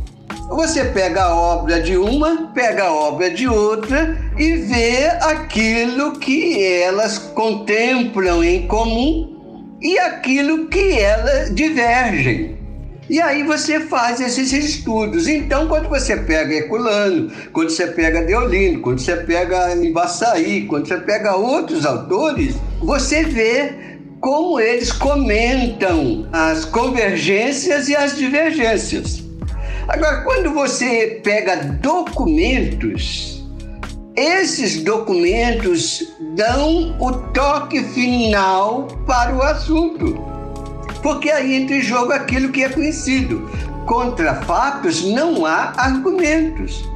Você 0.49 0.85
pega 0.85 1.23
a 1.23 1.35
obra 1.35 1.81
de 1.81 1.97
uma, 1.97 2.49
pega 2.55 2.85
a 2.85 2.93
obra 2.93 3.31
de 3.31 3.49
outra 3.49 4.17
e 4.39 4.55
vê 4.57 5.07
aquilo 5.23 6.19
que 6.19 6.63
elas 6.63 7.19
contemplam 7.19 8.43
em 8.45 8.67
comum 8.67 9.79
e 9.81 9.99
aquilo 9.99 10.69
que 10.69 10.99
elas 10.99 11.55
divergem. 11.55 12.59
E 13.09 13.21
aí 13.21 13.43
você 13.43 13.81
faz 13.81 14.21
esses 14.21 14.53
estudos. 14.53 15.27
Então, 15.27 15.67
quando 15.67 15.89
você 15.89 16.17
pega 16.17 16.55
Herculano, 16.55 17.33
quando 17.53 17.71
você 17.71 17.89
pega 17.89 18.23
Deolino, 18.23 18.81
quando 18.81 19.01
você 19.01 19.17
pega 19.17 19.75
Embaçaí, 19.75 20.67
quando 20.67 20.87
você 20.87 20.97
pega 20.99 21.35
outros 21.35 21.85
autores, 21.85 22.55
você 22.79 23.25
vê 23.25 23.73
como 24.21 24.61
eles 24.61 24.93
comentam 24.93 26.29
as 26.33 26.65
convergências 26.65 27.89
e 27.89 27.97
as 27.97 28.17
divergências. 28.17 29.30
Agora, 29.91 30.19
quando 30.19 30.55
você 30.55 31.21
pega 31.25 31.57
documentos, 31.83 33.45
esses 34.15 34.85
documentos 34.85 36.15
dão 36.37 36.97
o 37.01 37.11
toque 37.33 37.83
final 37.83 38.87
para 39.05 39.35
o 39.35 39.43
assunto, 39.43 40.15
porque 41.03 41.29
aí 41.29 41.57
entra 41.57 41.75
em 41.75 41.83
jogo 41.83 42.13
aquilo 42.13 42.53
que 42.53 42.63
é 42.63 42.69
conhecido. 42.69 43.51
Contra 43.85 44.37
fatos 44.43 45.05
não 45.05 45.45
há 45.45 45.73
argumentos. 45.77 46.89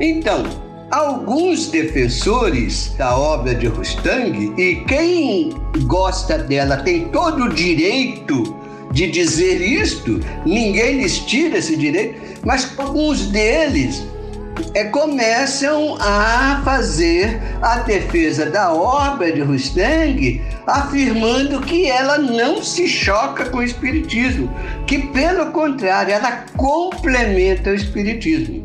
Então, 0.00 0.42
alguns 0.90 1.66
defensores 1.66 2.94
da 2.96 3.18
obra 3.18 3.54
de 3.54 3.66
Rustang, 3.66 4.54
e 4.56 4.76
quem 4.86 5.52
gosta 5.84 6.38
dela 6.38 6.78
tem 6.78 7.06
todo 7.10 7.44
o 7.44 7.48
direito 7.50 8.56
de 8.90 9.06
dizer 9.08 9.60
isto, 9.60 10.20
ninguém 10.44 10.98
lhes 10.98 11.18
tira 11.18 11.58
esse 11.58 11.76
direito, 11.76 12.40
mas 12.44 12.72
alguns 12.78 13.26
deles 13.26 14.02
é, 14.74 14.84
começam 14.84 15.96
a 16.00 16.60
fazer 16.64 17.40
a 17.62 17.76
defesa 17.78 18.46
da 18.46 18.72
obra 18.72 19.32
de 19.32 19.40
Rustang, 19.40 20.42
afirmando 20.66 21.60
que 21.60 21.86
ela 21.86 22.18
não 22.18 22.62
se 22.62 22.86
choca 22.86 23.46
com 23.46 23.58
o 23.58 23.62
Espiritismo, 23.62 24.52
que 24.86 24.98
pelo 24.98 25.52
contrário, 25.52 26.12
ela 26.12 26.44
complementa 26.56 27.70
o 27.70 27.74
Espiritismo. 27.74 28.64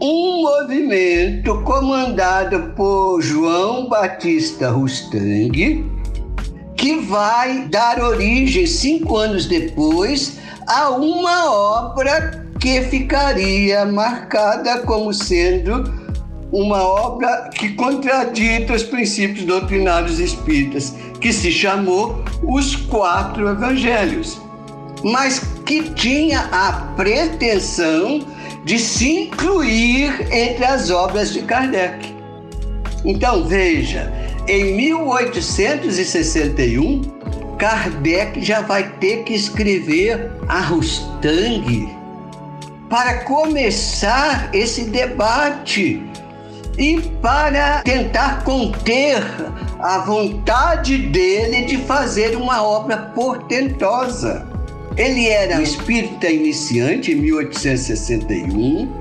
um 0.00 0.40
movimento 0.42 1.60
comandado 1.62 2.72
por 2.74 3.20
João 3.20 3.86
Batista 3.88 4.70
Rustang, 4.70 5.84
que 6.80 6.96
vai 6.96 7.68
dar 7.68 8.02
origem, 8.02 8.64
cinco 8.64 9.18
anos 9.18 9.44
depois, 9.44 10.38
a 10.66 10.88
uma 10.88 11.52
obra 11.52 12.46
que 12.58 12.80
ficaria 12.84 13.84
marcada 13.84 14.78
como 14.80 15.12
sendo 15.12 15.92
uma 16.50 16.82
obra 16.82 17.50
que 17.54 17.74
contradita 17.74 18.72
os 18.72 18.82
princípios 18.82 19.44
doutrinários 19.44 20.18
espíritas, 20.18 20.94
que 21.20 21.34
se 21.34 21.52
chamou 21.52 22.24
Os 22.42 22.74
Quatro 22.74 23.46
Evangelhos, 23.50 24.40
mas 25.04 25.40
que 25.66 25.82
tinha 25.90 26.48
a 26.50 26.94
pretensão 26.96 28.26
de 28.64 28.78
se 28.78 29.24
incluir 29.24 30.32
entre 30.32 30.64
as 30.64 30.90
obras 30.90 31.30
de 31.30 31.42
Kardec. 31.42 32.14
Então 33.04 33.44
veja, 33.44 34.10
em 34.50 34.74
1861, 34.74 37.02
Kardec 37.56 38.44
já 38.44 38.60
vai 38.62 38.90
ter 38.98 39.22
que 39.22 39.32
escrever 39.32 40.32
a 40.48 40.60
Rustang 40.60 41.88
para 42.88 43.22
começar 43.22 44.50
esse 44.52 44.86
debate 44.86 46.02
e 46.76 47.00
para 47.22 47.80
tentar 47.82 48.42
conter 48.42 49.22
a 49.78 49.98
vontade 49.98 50.98
dele 50.98 51.66
de 51.66 51.76
fazer 51.84 52.36
uma 52.36 52.60
obra 52.60 52.96
portentosa. 52.96 54.48
Ele 54.96 55.28
era 55.28 55.58
um 55.58 55.62
espírita 55.62 56.28
iniciante 56.28 57.12
em 57.12 57.14
1861, 57.14 58.92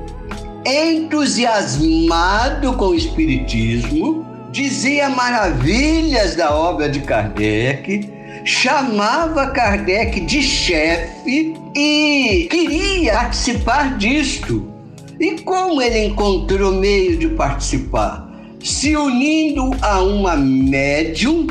entusiasmado 0.64 2.74
com 2.74 2.90
o 2.90 2.94
espiritismo, 2.94 4.29
dizia 4.52 5.10
maravilhas 5.10 6.36
da 6.36 6.56
obra 6.56 6.90
de 6.90 7.02
Kardec, 7.02 8.10
chamava 8.44 9.48
Kardec 9.48 10.22
de 10.22 10.42
chefe 10.42 11.54
e 11.76 12.48
queria 12.50 13.14
participar 13.14 13.98
disto. 13.98 14.72
E 15.20 15.42
como 15.42 15.82
ele 15.82 16.06
encontrou 16.06 16.72
meio 16.72 17.18
de 17.18 17.28
participar? 17.30 18.28
Se 18.64 18.96
unindo 18.96 19.72
a 19.82 20.02
uma 20.02 20.36
médium 20.36 21.48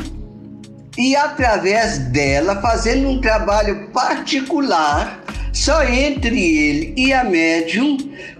e 0.97 1.15
através 1.15 1.99
dela 2.09 2.61
fazendo 2.61 3.07
um 3.07 3.21
trabalho 3.21 3.89
particular 3.89 5.23
só 5.53 5.83
entre 5.83 6.39
ele 6.39 6.93
e 6.97 7.13
a 7.13 7.23
médium 7.23 7.97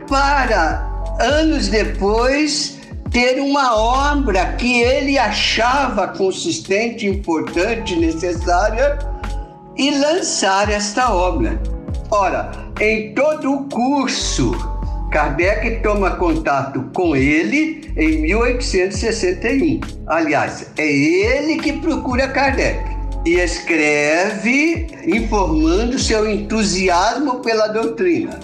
para 0.07 0.87
anos 1.19 1.67
depois 1.67 2.78
ter 3.11 3.39
uma 3.39 3.75
obra 3.75 4.53
que 4.53 4.81
ele 4.81 5.17
achava 5.17 6.07
consistente, 6.07 7.07
importante, 7.07 7.95
necessária 7.95 8.99
e 9.77 9.91
lançar 9.91 10.69
esta 10.69 11.13
obra. 11.13 11.59
Ora, 12.11 12.51
em 12.79 13.13
todo 13.13 13.53
o 13.53 13.63
curso 13.69 14.51
Kardec 15.11 15.81
toma 15.81 16.11
contato 16.11 16.89
com 16.93 17.15
ele 17.15 17.91
em 17.97 18.21
1861. 18.21 19.79
Aliás, 20.05 20.71
é 20.77 20.85
ele 20.87 21.57
que 21.57 21.73
procura 21.73 22.27
Kardec 22.27 22.79
e 23.25 23.39
escreve 23.39 24.87
informando 25.05 25.97
seu 25.97 26.29
entusiasmo 26.29 27.39
pela 27.39 27.67
doutrina. 27.67 28.39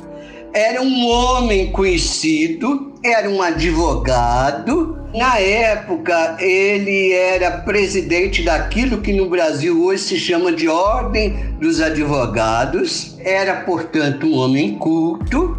Era 0.54 0.82
um 0.82 1.08
homem 1.08 1.72
conhecido, 1.72 2.95
era 3.06 3.30
um 3.30 3.42
advogado. 3.42 4.98
Na 5.14 5.40
época, 5.40 6.38
ele 6.40 7.14
era 7.14 7.60
presidente 7.60 8.44
daquilo 8.44 9.02
que 9.02 9.14
no 9.14 9.30
Brasil 9.30 9.84
hoje 9.84 10.04
se 10.04 10.18
chama 10.18 10.52
de 10.52 10.68
Ordem 10.68 11.56
dos 11.60 11.80
Advogados. 11.80 13.16
Era, 13.20 13.58
portanto, 13.62 14.26
um 14.26 14.36
homem 14.36 14.78
culto 14.78 15.58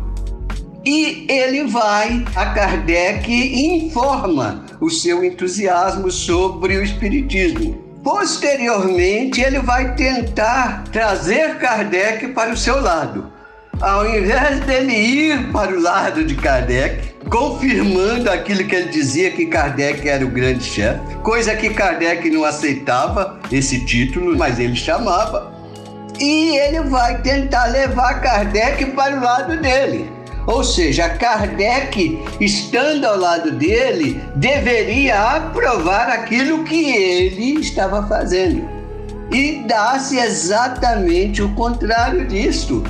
e 0.84 1.26
ele 1.28 1.64
vai 1.64 2.24
a 2.34 2.46
Kardec 2.46 3.30
e 3.30 3.86
informa 3.86 4.64
o 4.80 4.90
seu 4.90 5.24
entusiasmo 5.24 6.10
sobre 6.10 6.76
o 6.76 6.82
Espiritismo. 6.82 7.84
Posteriormente, 8.04 9.40
ele 9.40 9.58
vai 9.60 9.94
tentar 9.94 10.84
trazer 10.92 11.58
Kardec 11.58 12.28
para 12.28 12.52
o 12.52 12.56
seu 12.56 12.80
lado. 12.80 13.32
Ao 13.80 14.08
invés 14.08 14.60
dele 14.60 14.92
ir 14.92 15.52
para 15.52 15.72
o 15.72 15.80
lado 15.80 16.24
de 16.24 16.34
Kardec, 16.34 17.15
confirmando 17.30 18.30
aquilo 18.30 18.64
que 18.64 18.74
ele 18.74 18.88
dizia 18.88 19.30
que 19.30 19.46
Kardec 19.46 20.08
era 20.08 20.24
o 20.24 20.30
grande 20.30 20.64
chefe, 20.64 21.16
coisa 21.22 21.54
que 21.56 21.70
Kardec 21.70 22.28
não 22.30 22.44
aceitava 22.44 23.38
esse 23.50 23.84
título, 23.84 24.36
mas 24.36 24.58
ele 24.58 24.76
chamava. 24.76 25.54
E 26.18 26.56
ele 26.56 26.80
vai 26.88 27.20
tentar 27.20 27.66
levar 27.66 28.20
Kardec 28.20 28.86
para 28.92 29.16
o 29.16 29.22
lado 29.22 29.60
dele. 29.60 30.10
Ou 30.46 30.62
seja, 30.62 31.08
Kardec, 31.08 32.22
estando 32.40 33.04
ao 33.04 33.18
lado 33.18 33.50
dele, 33.50 34.22
deveria 34.36 35.20
aprovar 35.20 36.08
aquilo 36.08 36.62
que 36.64 36.94
ele 36.94 37.60
estava 37.60 38.06
fazendo. 38.06 38.66
E 39.30 39.64
dá-se 39.66 40.16
exatamente 40.18 41.42
o 41.42 41.52
contrário 41.54 42.26
disto. 42.28 42.84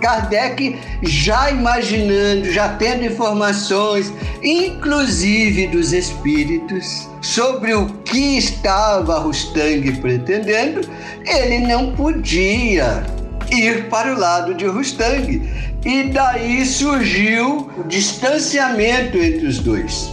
Kardec, 0.00 0.78
já 1.02 1.50
imaginando, 1.50 2.50
já 2.50 2.70
tendo 2.70 3.04
informações, 3.04 4.12
inclusive 4.42 5.66
dos 5.68 5.92
espíritos, 5.92 7.08
sobre 7.20 7.74
o 7.74 7.86
que 8.04 8.38
estava 8.38 9.18
Rustang 9.18 9.92
pretendendo, 10.00 10.80
ele 11.26 11.58
não 11.60 11.92
podia 11.92 13.04
ir 13.50 13.88
para 13.88 14.14
o 14.14 14.18
lado 14.18 14.54
de 14.54 14.66
Rustang. 14.66 15.70
E 15.84 16.04
daí 16.04 16.64
surgiu 16.66 17.70
o 17.78 17.84
distanciamento 17.84 19.16
entre 19.16 19.46
os 19.46 19.58
dois. 19.60 20.10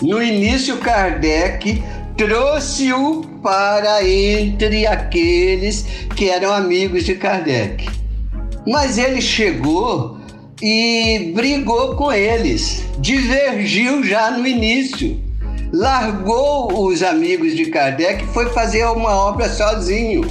No 0.00 0.22
início, 0.22 0.76
Kardec 0.78 1.82
trouxe-o 2.16 3.22
para 3.42 4.04
entre 4.04 4.86
aqueles 4.86 5.82
que 6.14 6.28
eram 6.28 6.52
amigos 6.52 7.04
de 7.04 7.14
Kardec. 7.14 7.88
Mas 8.68 8.98
ele 8.98 9.22
chegou 9.22 10.18
e 10.60 11.32
brigou 11.34 11.96
com 11.96 12.12
eles, 12.12 12.84
divergiu 12.98 14.04
já 14.04 14.30
no 14.30 14.46
início, 14.46 15.18
largou 15.72 16.86
os 16.86 17.02
amigos 17.02 17.56
de 17.56 17.66
Kardec 17.66 18.22
e 18.22 18.26
foi 18.26 18.50
fazer 18.50 18.84
uma 18.84 19.10
obra 19.10 19.48
sozinho. 19.48 20.22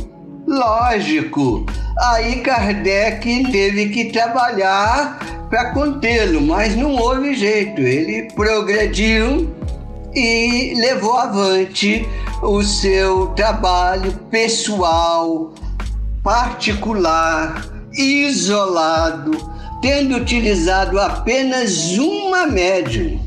Lógico, 0.48 1.66
aí 2.00 2.42
Kardec 2.42 3.52
teve 3.52 3.90
que 3.90 4.06
trabalhar 4.12 5.18
para 5.50 5.72
contê-lo, 5.72 6.40
mas 6.40 6.76
não 6.76 6.96
houve 6.96 7.34
jeito. 7.34 7.82
Ele 7.82 8.32
progrediu 8.34 9.50
e 10.14 10.76
levou 10.78 11.18
avante 11.18 12.08
o 12.44 12.62
seu 12.62 13.28
trabalho 13.30 14.12
pessoal, 14.30 15.54
particular, 16.22 17.77
isolado, 17.98 19.32
tendo 19.82 20.16
utilizado 20.16 21.00
apenas 21.00 21.98
uma 21.98 22.48
médium. 22.48 23.20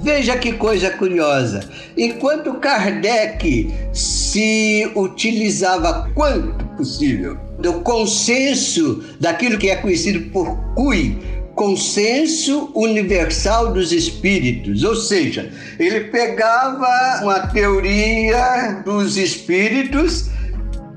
Veja 0.00 0.36
que 0.36 0.52
coisa 0.52 0.90
curiosa. 0.90 1.60
Enquanto 1.96 2.54
Kardec 2.54 3.72
se 3.92 4.90
utilizava 4.96 6.10
quanto 6.14 6.64
possível 6.76 7.38
do 7.58 7.74
consenso 7.80 9.04
daquilo 9.20 9.58
que 9.58 9.70
é 9.70 9.76
conhecido 9.76 10.30
por 10.30 10.56
Cui, 10.74 11.16
consenso 11.54 12.72
universal 12.74 13.72
dos 13.72 13.92
espíritos, 13.92 14.82
ou 14.82 14.96
seja, 14.96 15.50
ele 15.78 16.00
pegava 16.04 17.20
uma 17.22 17.40
teoria 17.48 18.82
dos 18.84 19.16
espíritos, 19.16 20.30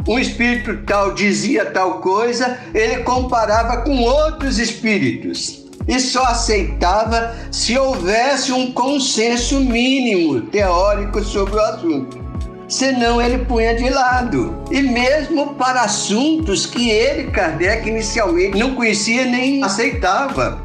um 0.07 0.19
espírito 0.19 0.83
tal 0.85 1.13
dizia 1.13 1.65
tal 1.65 1.99
coisa, 1.99 2.59
ele 2.73 2.97
comparava 3.03 3.81
com 3.83 4.01
outros 4.01 4.59
espíritos 4.59 5.65
e 5.87 5.99
só 5.99 6.23
aceitava 6.23 7.35
se 7.51 7.77
houvesse 7.77 8.51
um 8.51 8.71
consenso 8.71 9.59
mínimo 9.59 10.41
teórico 10.41 11.23
sobre 11.23 11.55
o 11.55 11.59
assunto 11.59 12.25
senão 12.67 13.21
ele 13.21 13.45
punha 13.45 13.75
de 13.75 13.89
lado. 13.89 14.63
E 14.71 14.81
mesmo 14.81 15.53
para 15.55 15.81
assuntos 15.81 16.65
que 16.65 16.89
ele, 16.89 17.31
Kardec, 17.31 17.87
inicialmente 17.87 18.57
não 18.57 18.75
conhecia 18.75 19.25
nem 19.25 19.63
aceitava. 19.63 20.63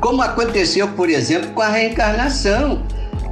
Como 0.00 0.22
aconteceu, 0.22 0.88
por 0.88 1.08
exemplo, 1.08 1.50
com 1.50 1.62
a 1.62 1.68
reencarnação. 1.68 2.82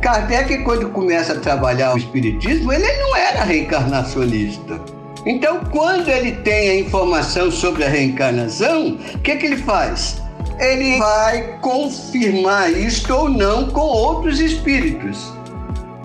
Kardec, 0.02 0.62
quando 0.64 0.90
começa 0.90 1.33
a 1.33 1.40
trabalhar 1.40 1.94
o 1.94 1.98
Espiritismo, 1.98 2.72
ele 2.72 2.90
não 2.98 3.16
era 3.16 3.44
reencarnacionista. 3.44 4.95
Então, 5.27 5.59
quando 5.73 6.09
ele 6.09 6.33
tem 6.33 6.71
a 6.71 6.79
informação 6.79 7.51
sobre 7.51 7.83
a 7.83 7.89
reencarnação, 7.89 8.97
o 9.12 9.19
que, 9.19 9.35
que 9.35 9.47
ele 9.47 9.57
faz? 9.57 10.23
Ele 10.61 10.99
vai 10.99 11.59
confirmar 11.61 12.71
isto 12.71 13.12
ou 13.12 13.29
não 13.29 13.69
com 13.69 13.81
outros 13.81 14.39
espíritos, 14.39 15.33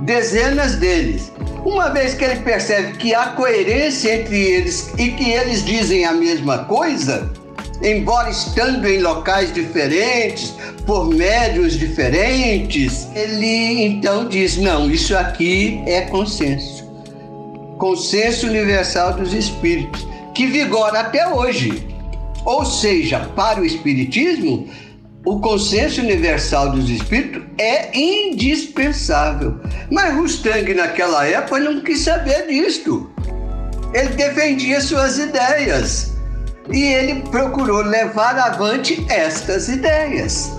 dezenas 0.02 0.76
deles. 0.78 1.32
Uma 1.64 1.90
vez 1.90 2.16
que 2.16 2.24
ele 2.24 2.40
percebe 2.40 2.98
que 2.98 3.14
há 3.14 3.28
coerência 3.28 4.16
entre 4.16 4.36
eles 4.36 4.92
e 4.98 5.12
que 5.12 5.30
eles 5.30 5.64
dizem 5.64 6.04
a 6.04 6.14
mesma 6.14 6.66
coisa, 6.66 7.32
embora 7.84 8.32
estando 8.32 8.88
em 8.88 9.02
locais 9.02 9.54
diferentes, 9.54 10.56
por 10.88 11.08
médios 11.08 11.78
diferentes, 11.78 13.08
ele 13.16 13.86
então 13.86 14.28
diz: 14.28 14.58
não, 14.58 14.90
isso 14.90 15.16
aqui 15.16 15.84
é 15.86 16.02
consenso. 16.02 16.81
Consenso 17.82 18.46
universal 18.46 19.14
dos 19.14 19.34
espíritos, 19.34 20.08
que 20.36 20.46
vigora 20.46 21.00
até 21.00 21.28
hoje. 21.28 21.84
Ou 22.46 22.64
seja, 22.64 23.22
para 23.36 23.60
o 23.60 23.66
Espiritismo, 23.66 24.70
o 25.26 25.40
consenso 25.40 26.00
universal 26.00 26.70
dos 26.70 26.92
espíritos 26.92 27.42
é 27.58 27.90
indispensável. 27.98 29.60
Mas 29.90 30.14
Rustang, 30.14 30.72
naquela 30.76 31.26
época, 31.26 31.60
não 31.60 31.82
quis 31.82 32.02
saber 32.02 32.46
disto. 32.46 33.10
Ele 33.96 34.10
defendia 34.10 34.80
suas 34.80 35.18
ideias 35.18 36.14
e 36.72 36.84
ele 36.84 37.22
procurou 37.32 37.82
levar 37.82 38.38
avante 38.38 39.04
estas 39.10 39.70
ideias. 39.70 40.52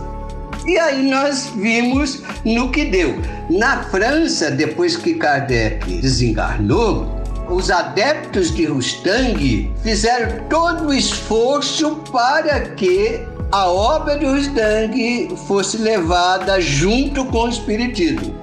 E 0.67 0.79
aí 0.79 1.11
nós 1.11 1.53
vimos 1.57 2.23
no 2.45 2.71
que 2.71 2.85
deu. 2.85 3.21
Na 3.51 3.83
França, 3.85 4.51
depois 4.51 4.97
que 4.97 5.15
Kardec 5.15 6.01
desencarnou, 6.01 7.21
os 7.51 7.71
adeptos 7.71 8.55
de 8.55 8.67
Rustang 8.67 9.73
fizeram 9.83 10.45
todo 10.49 10.89
o 10.89 10.95
esforço 10.95 11.97
para 12.13 12.61
que 12.61 13.21
a 13.51 13.69
obra 13.69 14.17
de 14.19 14.25
Rustang 14.25 15.37
fosse 15.47 15.79
levada 15.79 16.61
junto 16.61 17.25
com 17.27 17.45
o 17.45 17.49
Espiritismo. 17.49 18.35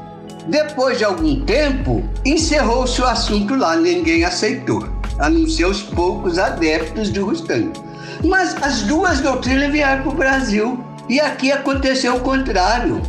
Depois 0.48 0.98
de 0.98 1.06
algum 1.06 1.44
tempo, 1.46 2.04
encerrou-se 2.26 3.00
o 3.02 3.06
assunto 3.06 3.56
lá, 3.56 3.76
ninguém 3.76 4.24
aceitou, 4.26 4.88
a 5.20 5.30
não 5.30 5.48
ser 5.48 5.66
os 5.66 5.82
poucos 5.82 6.38
adeptos 6.38 7.12
de 7.12 7.20
Rustang. 7.20 7.72
Mas 8.26 8.56
as 8.62 8.82
duas 8.82 9.22
doutrinas 9.22 9.72
vieram 9.72 10.04
para 10.04 10.12
o 10.12 10.16
Brasil 10.16 10.84
e 11.10 11.20
aqui 11.20 11.52
aconteceu 11.52 12.16
o 12.16 12.22
contrário. 12.22 13.02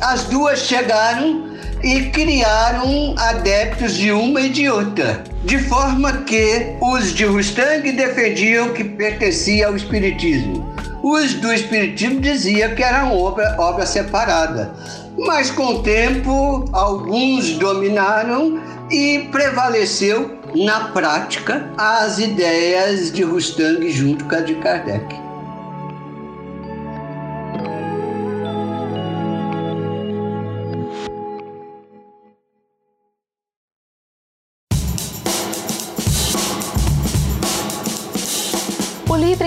As 0.00 0.24
duas 0.24 0.60
chegaram 0.60 1.50
e 1.82 2.04
criaram 2.10 3.14
adeptos 3.18 3.94
de 3.94 4.12
uma 4.12 4.40
e 4.40 4.48
de 4.48 4.70
outra, 4.70 5.24
de 5.44 5.58
forma 5.58 6.18
que 6.18 6.76
os 6.80 7.12
de 7.12 7.24
Rustang 7.24 7.90
defendiam 7.92 8.72
que 8.72 8.84
pertencia 8.84 9.66
ao 9.66 9.76
Espiritismo 9.76 10.72
os 11.02 11.34
do 11.34 11.52
Espiritismo 11.52 12.20
diziam 12.20 12.74
que 12.76 12.82
era 12.82 13.06
obra, 13.06 13.56
obra 13.58 13.84
separada. 13.84 14.72
Mas 15.18 15.50
com 15.50 15.66
o 15.66 15.82
tempo, 15.82 16.64
alguns 16.72 17.58
dominaram 17.58 18.62
e 18.90 19.28
prevaleceu 19.32 20.38
na 20.54 20.88
prática 20.92 21.68
as 21.76 22.18
ideias 22.18 23.10
de 23.10 23.24
Rustang 23.24 23.90
junto 23.90 24.24
com 24.26 24.36
a 24.36 24.40
de 24.40 24.54
Kardec. 24.54 25.21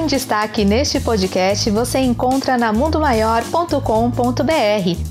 Em 0.05 0.07
destaque 0.07 0.63
neste 0.63 0.99
podcast 0.99 1.69
você 1.71 1.97
encontra 1.97 2.57
na 2.57 2.71
mundomaior.com.br 2.71 3.81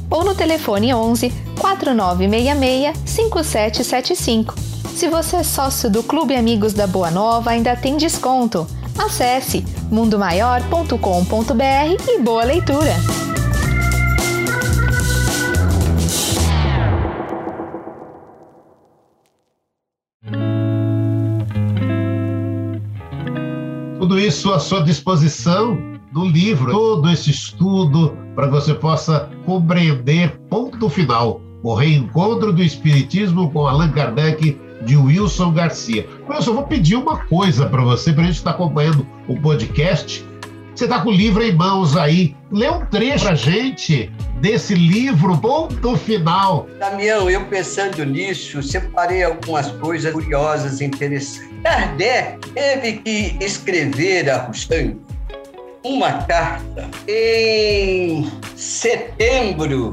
ou 0.09 0.25
no 0.25 0.35
telefone 0.37 0.95
11 0.95 1.33
4966 1.59 2.97
5775. 3.05 4.55
Se 4.95 5.09
você 5.09 5.37
é 5.37 5.43
sócio 5.43 5.91
do 5.91 6.05
Clube 6.05 6.37
Amigos 6.37 6.73
da 6.73 6.87
Boa 6.87 7.11
Nova, 7.11 7.51
ainda 7.51 7.75
tem 7.75 7.97
desconto. 7.97 8.67
Acesse 8.97 9.65
mundomaior.com.br 9.91 10.95
e 12.09 12.21
boa 12.21 12.45
leitura! 12.45 13.24
Tudo 24.15 24.25
isso 24.25 24.53
à 24.53 24.61
sua 24.61 24.81
disposição 24.81 25.77
no 26.13 26.25
livro, 26.25 26.71
todo 26.71 27.11
esse 27.11 27.33
estudo 27.33 28.17
para 28.37 28.47
você 28.47 28.73
possa 28.73 29.29
compreender 29.45 30.39
ponto 30.49 30.89
final 30.89 31.41
o 31.65 31.75
reencontro 31.75 32.53
do 32.53 32.63
Espiritismo 32.63 33.51
com 33.51 33.67
Allan 33.67 33.91
Kardec 33.91 34.57
de 34.83 34.97
Wilson 34.97 35.53
Garcia. 35.53 36.07
Wilson, 36.31 36.51
eu 36.51 36.55
vou 36.55 36.63
pedir 36.63 36.95
uma 36.95 37.25
coisa 37.25 37.67
para 37.67 37.83
você, 37.83 38.13
para 38.13 38.23
a 38.23 38.27
gente 38.27 38.37
estar 38.37 38.53
tá 38.53 38.57
acompanhando 38.57 39.05
o 39.27 39.35
podcast. 39.41 40.25
Você 40.73 40.85
está 40.85 41.01
com 41.01 41.09
o 41.09 41.13
livro 41.13 41.43
em 41.43 41.53
mãos 41.53 41.97
aí. 41.97 42.37
Lê 42.53 42.71
um 42.71 42.87
trecho 42.87 43.29
a 43.29 43.35
gente 43.35 44.13
desse 44.41 44.77
livro, 44.77 45.37
ponto 45.39 45.97
final. 45.97 46.69
Damião, 46.79 47.29
eu 47.29 47.45
pensando 47.47 48.05
nisso, 48.05 48.63
separei 48.63 49.25
algumas 49.25 49.73
coisas 49.73 50.13
curiosas, 50.13 50.81
interessantes. 50.81 51.54
Kardec 51.65 52.39
teve 52.51 52.99
que 52.99 53.37
escrever 53.41 54.29
a 54.29 54.37
Rustam 54.37 54.99
uma 55.83 56.25
carta 56.25 56.91
em 57.09 58.31
setembro 58.55 59.91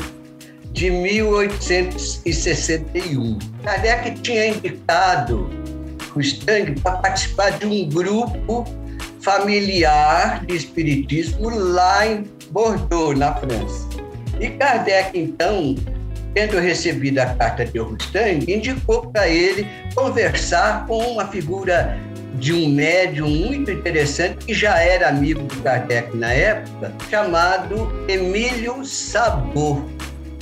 de 0.74 0.92
1861. 0.92 3.40
Kardec 3.64 4.20
tinha 4.20 4.48
indicado 4.48 5.50
Rustam 6.14 6.76
para 6.84 6.98
participar 6.98 7.58
de 7.58 7.66
um 7.66 7.88
grupo 7.88 8.66
familiar 9.22 10.46
de 10.46 10.58
espiritismo 10.58 11.50
lá 11.50 12.06
em 12.06 12.26
Bordeaux, 12.52 13.18
na 13.18 13.34
França. 13.36 13.88
E 14.42 14.50
Kardec, 14.50 15.18
então, 15.18 15.78
tendo 16.34 16.60
recebido 16.60 17.20
a 17.20 17.26
carta 17.26 17.66
de 17.66 17.78
Augustin, 17.78 18.46
indicou 18.48 19.08
para 19.08 19.28
ele 19.28 19.68
conversar 19.96 20.86
com 20.88 20.98
uma 20.98 21.28
figura 21.28 21.98
de 22.36 22.54
um 22.54 22.70
médium 22.70 23.30
muito 23.30 23.70
interessante 23.70 24.46
que 24.46 24.54
já 24.54 24.80
era 24.80 25.10
amigo 25.10 25.44
de 25.44 25.58
Kardec 25.58 26.16
na 26.16 26.32
época, 26.32 26.94
chamado 27.10 27.92
Emílio 28.08 28.84
Sabor. 28.84 29.86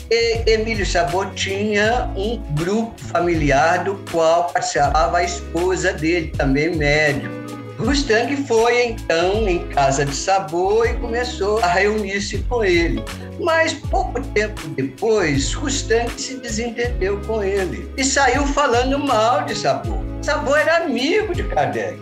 E 0.10 0.50
Emílio 0.50 0.86
Sabor 0.86 1.32
tinha 1.34 2.10
um 2.16 2.38
grupo 2.56 2.94
familiar 2.98 3.84
do 3.84 3.96
qual 4.12 4.48
participava 4.52 5.18
a 5.18 5.24
esposa 5.24 5.94
dele, 5.94 6.32
também 6.38 6.76
médium. 6.76 7.39
Rustang 7.80 8.36
foi 8.46 8.88
então 8.88 9.48
em 9.48 9.66
casa 9.70 10.06
de 10.06 10.14
Sabor 10.14 10.86
e 10.86 10.96
começou 10.96 11.60
a 11.60 11.68
reunir-se 11.68 12.40
com 12.40 12.62
ele. 12.62 13.02
Mas 13.40 13.74
pouco 13.74 14.20
tempo 14.34 14.68
depois, 14.76 15.54
Rustang 15.54 16.12
se 16.20 16.36
desentendeu 16.36 17.22
com 17.22 17.42
ele 17.42 17.90
e 17.96 18.04
saiu 18.04 18.46
falando 18.48 19.00
mal 19.00 19.46
de 19.46 19.56
Sabor. 19.56 20.04
Sabor 20.22 20.60
era 20.60 20.84
amigo 20.84 21.34
de 21.34 21.44
Kardec. 21.44 21.98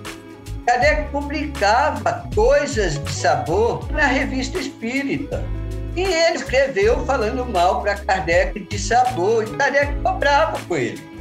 Kardec 0.66 1.12
publicava 1.12 2.28
coisas 2.34 2.98
de 3.04 3.12
Sabor 3.12 3.88
na 3.92 4.08
revista 4.08 4.58
Espírita. 4.58 5.46
E 5.96 6.02
ele 6.02 6.38
escreveu 6.38 7.06
falando 7.06 7.46
mal 7.46 7.82
para 7.82 7.96
Kardec 7.96 8.60
de 8.62 8.80
Sabor, 8.80 9.44
e 9.44 9.58
Kardec 9.58 9.94
cobrava 10.02 10.60
com 10.68 10.76
ele. 10.76 11.17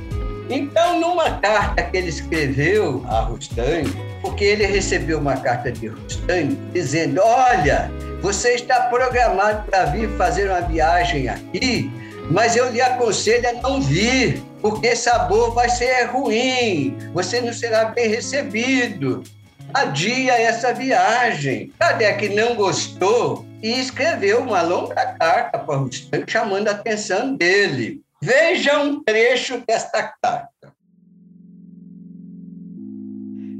Então, 0.48 1.00
numa 1.00 1.38
carta 1.38 1.82
que 1.82 1.96
ele 1.96 2.08
escreveu 2.08 3.04
a 3.08 3.20
Rustang, 3.20 3.90
porque 4.22 4.44
ele 4.44 4.64
recebeu 4.64 5.18
uma 5.18 5.36
carta 5.36 5.72
de 5.72 5.88
Rustang 5.88 6.54
dizendo: 6.72 7.20
Olha, 7.22 7.90
você 8.22 8.54
está 8.54 8.82
programado 8.82 9.68
para 9.68 9.86
vir 9.86 10.08
fazer 10.16 10.48
uma 10.48 10.60
viagem 10.60 11.28
aqui, 11.28 11.90
mas 12.30 12.56
eu 12.56 12.70
lhe 12.70 12.80
aconselho 12.80 13.48
a 13.48 13.52
não 13.54 13.80
vir, 13.80 14.40
porque 14.62 14.94
sabor 14.94 15.52
vai 15.52 15.68
ser 15.68 16.04
ruim, 16.04 16.96
você 17.12 17.40
não 17.40 17.52
será 17.52 17.86
bem 17.86 18.08
recebido. 18.08 19.24
Adia 19.74 20.40
essa 20.40 20.72
viagem. 20.72 21.72
Kardec 21.78 22.28
não 22.30 22.54
gostou 22.54 23.44
e 23.60 23.80
escreveu 23.80 24.40
uma 24.40 24.62
longa 24.62 24.94
carta 24.94 25.58
para 25.58 25.76
Rustang 25.76 26.24
chamando 26.28 26.68
a 26.68 26.70
atenção 26.70 27.34
dele. 27.34 28.05
Veja 28.22 28.80
um 28.80 29.02
trecho 29.02 29.62
desta 29.66 30.02
carta. 30.22 30.72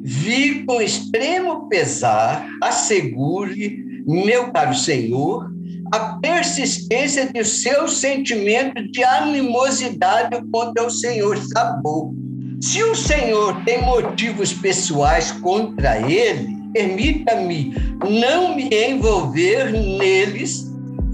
Vi 0.02 0.64
com 0.64 0.80
extremo 0.80 1.68
pesar, 1.68 2.48
assegure, 2.62 3.84
meu 4.06 4.52
caro 4.52 4.74
Senhor, 4.74 5.50
a 5.92 6.18
persistência 6.20 7.32
de 7.32 7.44
seus 7.44 7.98
sentimentos 7.98 8.90
de 8.92 9.02
animosidade 9.04 10.40
contra 10.50 10.86
o 10.86 10.90
Senhor 10.90 11.36
Sabor. 11.38 12.12
Se 12.60 12.82
o 12.82 12.94
Senhor 12.94 13.62
tem 13.64 13.82
motivos 13.82 14.52
pessoais 14.52 15.32
contra 15.32 15.98
ele, 16.10 16.56
permita-me 16.72 17.74
não 18.08 18.54
me 18.54 18.68
envolver 18.72 19.72
neles 19.72 20.65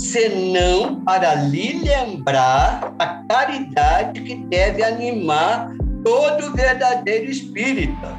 senão 0.02 0.96
para 0.96 1.34
lhe 1.34 1.78
lembrar 1.78 2.92
a 2.98 3.06
caridade 3.28 4.20
que 4.20 4.34
deve 4.34 4.82
animar 4.82 5.70
todo 6.04 6.52
verdadeiro 6.54 7.30
espírita. 7.30 8.16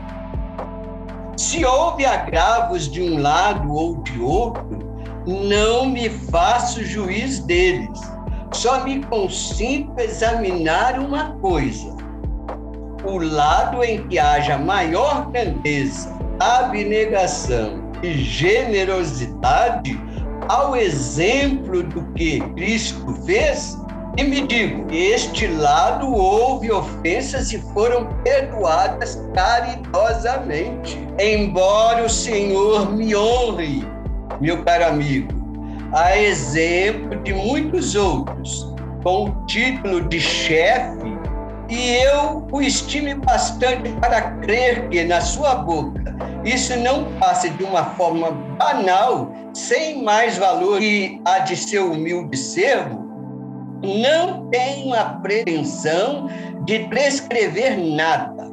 Se 1.35 1.65
houve 1.65 2.05
agravos 2.05 2.89
de 2.89 3.01
um 3.01 3.21
lado 3.21 3.69
ou 3.73 4.01
de 4.01 4.19
outro, 4.21 4.79
não 5.27 5.85
me 5.85 6.09
faço 6.09 6.83
juiz 6.83 7.39
deles. 7.39 7.99
Só 8.53 8.83
me 8.85 9.03
consinto 9.05 9.99
examinar 9.99 10.99
uma 10.99 11.33
coisa: 11.39 11.95
o 13.03 13.17
lado 13.17 13.83
em 13.83 14.07
que 14.07 14.17
haja 14.17 14.57
maior 14.57 15.29
grandeza, 15.31 16.17
abnegação 16.39 17.91
e 18.01 18.13
generosidade 18.13 19.99
ao 20.47 20.75
exemplo 20.75 21.83
do 21.83 22.03
que 22.13 22.39
Cristo 22.55 23.13
fez, 23.25 23.77
e 24.17 24.23
me 24.23 24.45
digo, 24.45 24.85
este 24.91 25.47
lado 25.47 26.13
houve 26.13 26.71
ofensas 26.71 27.51
e 27.51 27.59
foram 27.73 28.05
perdoadas 28.23 29.19
caridosamente. 29.33 30.99
Embora 31.19 32.05
o 32.05 32.09
Senhor 32.09 32.91
me 32.91 33.15
honre, 33.15 33.83
meu 34.39 34.63
caro 34.63 34.85
amigo, 34.85 35.33
a 35.93 36.15
exemplo 36.15 37.19
de 37.23 37.33
muitos 37.33 37.95
outros, 37.95 38.71
com 39.03 39.25
o 39.25 39.45
título 39.47 40.01
de 40.01 40.21
chefe, 40.21 41.17
e 41.69 41.95
eu 42.03 42.47
o 42.51 42.61
estime 42.61 43.15
bastante 43.15 43.89
para 43.93 44.21
crer 44.41 44.89
que 44.89 45.03
na 45.03 45.21
sua 45.21 45.55
boca 45.55 46.15
isso 46.45 46.77
não 46.77 47.05
passe 47.19 47.49
de 47.51 47.63
uma 47.63 47.85
forma 47.95 48.31
banal 48.31 49.31
sem 49.53 50.03
mais 50.03 50.37
valor 50.37 50.79
que 50.79 51.21
a 51.25 51.39
de 51.39 51.55
seu 51.55 51.91
humilde 51.91 52.35
servo, 52.37 53.03
não 53.81 54.47
tenho 54.49 54.93
a 54.93 55.05
pretensão 55.21 56.27
de 56.65 56.79
prescrever 56.87 57.77
nada, 57.77 58.49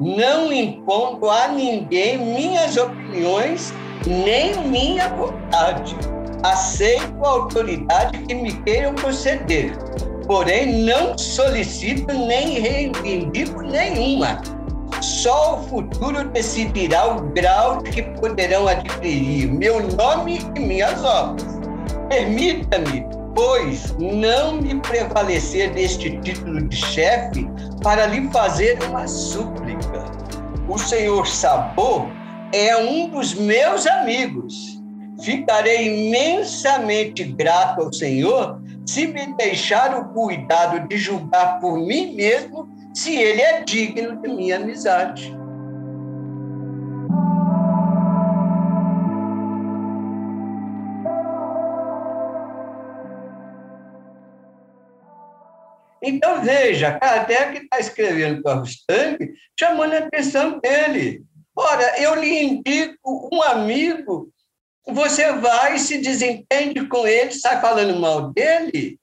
não 0.00 0.52
impondo 0.52 1.28
a 1.30 1.48
ninguém 1.48 2.18
minhas 2.18 2.76
opiniões 2.76 3.72
nem 4.06 4.56
minha 4.64 5.08
vontade. 5.10 5.96
Aceito 6.42 7.24
a 7.24 7.28
autoridade 7.28 8.18
que 8.22 8.34
me 8.34 8.52
queiram 8.62 8.94
proceder, 8.94 9.72
porém 10.26 10.84
não 10.84 11.18
solicito 11.18 12.12
nem 12.12 12.60
reivindico 12.60 13.60
nenhuma 13.62 14.40
só 15.00 15.58
o 15.58 15.62
futuro 15.68 16.28
decidirá 16.30 17.16
o 17.16 17.22
grau 17.30 17.82
que 17.82 18.02
poderão 18.02 18.66
adquirir 18.68 19.52
meu 19.52 19.86
nome 19.92 20.40
e 20.56 20.60
minhas 20.60 21.04
obras. 21.04 21.58
Permita-me, 22.08 23.06
pois, 23.34 23.94
não 23.98 24.54
me 24.54 24.74
prevalecer 24.80 25.70
deste 25.72 26.18
título 26.20 26.62
de 26.68 26.76
chefe 26.76 27.48
para 27.82 28.06
lhe 28.06 28.28
fazer 28.30 28.78
uma 28.84 29.06
súplica. 29.06 30.04
O 30.68 30.78
senhor 30.78 31.26
Sabor 31.26 32.08
é 32.52 32.76
um 32.76 33.08
dos 33.10 33.34
meus 33.34 33.86
amigos. 33.86 34.78
Ficarei 35.22 36.08
imensamente 36.08 37.24
grato 37.24 37.82
ao 37.82 37.92
Senhor 37.92 38.60
se 38.86 39.06
me 39.06 39.34
deixar 39.36 39.98
o 39.98 40.04
cuidado 40.14 40.88
de 40.88 40.96
julgar 40.96 41.58
por 41.60 41.78
mim 41.78 42.14
mesmo 42.14 42.68
se 42.94 43.14
ele 43.14 43.40
é 43.40 43.62
digno 43.62 44.20
de 44.20 44.28
minha 44.28 44.56
amizade. 44.56 45.38
Então, 56.02 56.42
veja, 56.42 56.98
Kardec 56.98 57.64
está 57.64 57.78
escrevendo 57.78 58.42
para 58.42 58.60
Rustang, 58.60 59.18
chamando 59.58 59.94
a 59.94 59.98
atenção 59.98 60.58
dele. 60.60 61.22
Ora, 61.54 62.00
eu 62.00 62.14
lhe 62.14 62.42
indico 62.42 63.28
um 63.32 63.42
amigo, 63.42 64.30
você 64.86 65.32
vai 65.32 65.78
se 65.78 65.98
desentende 65.98 66.86
com 66.86 67.06
ele, 67.06 67.32
sai 67.32 67.60
falando 67.60 67.98
mal 67.98 68.32
dele, 68.32 68.98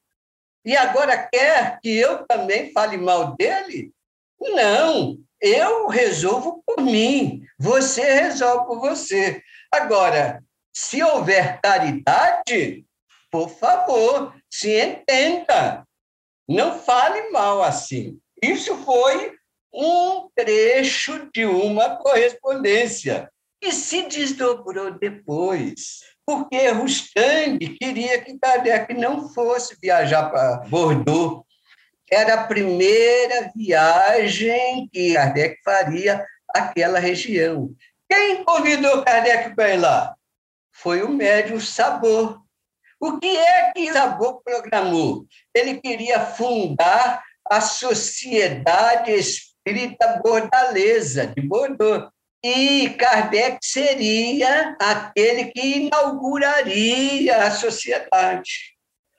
e 0.66 0.76
agora 0.76 1.28
quer 1.32 1.80
que 1.80 1.96
eu 1.96 2.26
também 2.26 2.72
fale 2.72 2.98
mal 2.98 3.36
dele? 3.36 3.92
Não, 4.40 5.18
eu 5.40 5.88
resolvo 5.88 6.64
por 6.66 6.82
mim, 6.82 7.46
você 7.60 8.02
resolve 8.02 8.66
por 8.66 8.80
você. 8.80 9.42
Agora, 9.72 10.44
se 10.74 11.04
houver 11.04 11.62
caridade, 11.62 12.86
por 13.30 13.50
favor, 13.50 14.36
se 14.50 14.76
entenda. 14.76 15.86
Não 16.48 16.80
fale 16.80 17.30
mal 17.30 17.62
assim. 17.62 18.20
Isso 18.42 18.76
foi 18.78 19.36
um 19.74 20.30
trecho 20.36 21.30
de 21.34 21.46
uma 21.46 21.98
correspondência 21.98 23.30
que 23.62 23.72
se 23.72 24.04
desdobrou 24.04 24.92
depois 24.92 26.15
porque 26.26 26.70
Rustang 26.70 27.60
queria 27.78 28.20
que 28.22 28.38
Kardec 28.40 28.94
não 28.94 29.30
fosse 29.30 29.78
viajar 29.82 30.30
para 30.30 30.58
Bordeaux. 30.68 31.44
Era 32.12 32.36
a 32.36 32.48
primeira 32.48 33.52
viagem 33.56 34.90
que 34.92 35.14
Kardec 35.14 35.62
faria 35.64 36.26
àquela 36.50 37.00
região. 37.00 37.70
Quem 38.10 38.44
convidou 38.44 39.04
Kardec 39.04 39.56
para 39.56 39.74
ir 39.74 39.78
lá? 39.78 40.16
Foi 40.72 41.04
o 41.04 41.10
médium 41.10 41.60
Sabor. 41.60 42.42
O 43.00 43.20
que 43.20 43.38
é 43.38 43.72
que 43.72 43.94
Sabor 43.94 44.42
programou? 44.44 45.26
Ele 45.54 45.80
queria 45.80 46.20
fundar 46.20 47.24
a 47.50 47.62
Sociedade 47.62 49.12
Espírita 49.12 50.22
Bordalesa, 50.24 51.28
de 51.28 51.42
Bordeaux. 51.42 52.10
E 52.48 52.92
Kardec 52.92 53.58
seria 53.60 54.78
aquele 54.80 55.46
que 55.46 55.78
inauguraria 55.78 57.38
a 57.38 57.50
sociedade. 57.50 58.76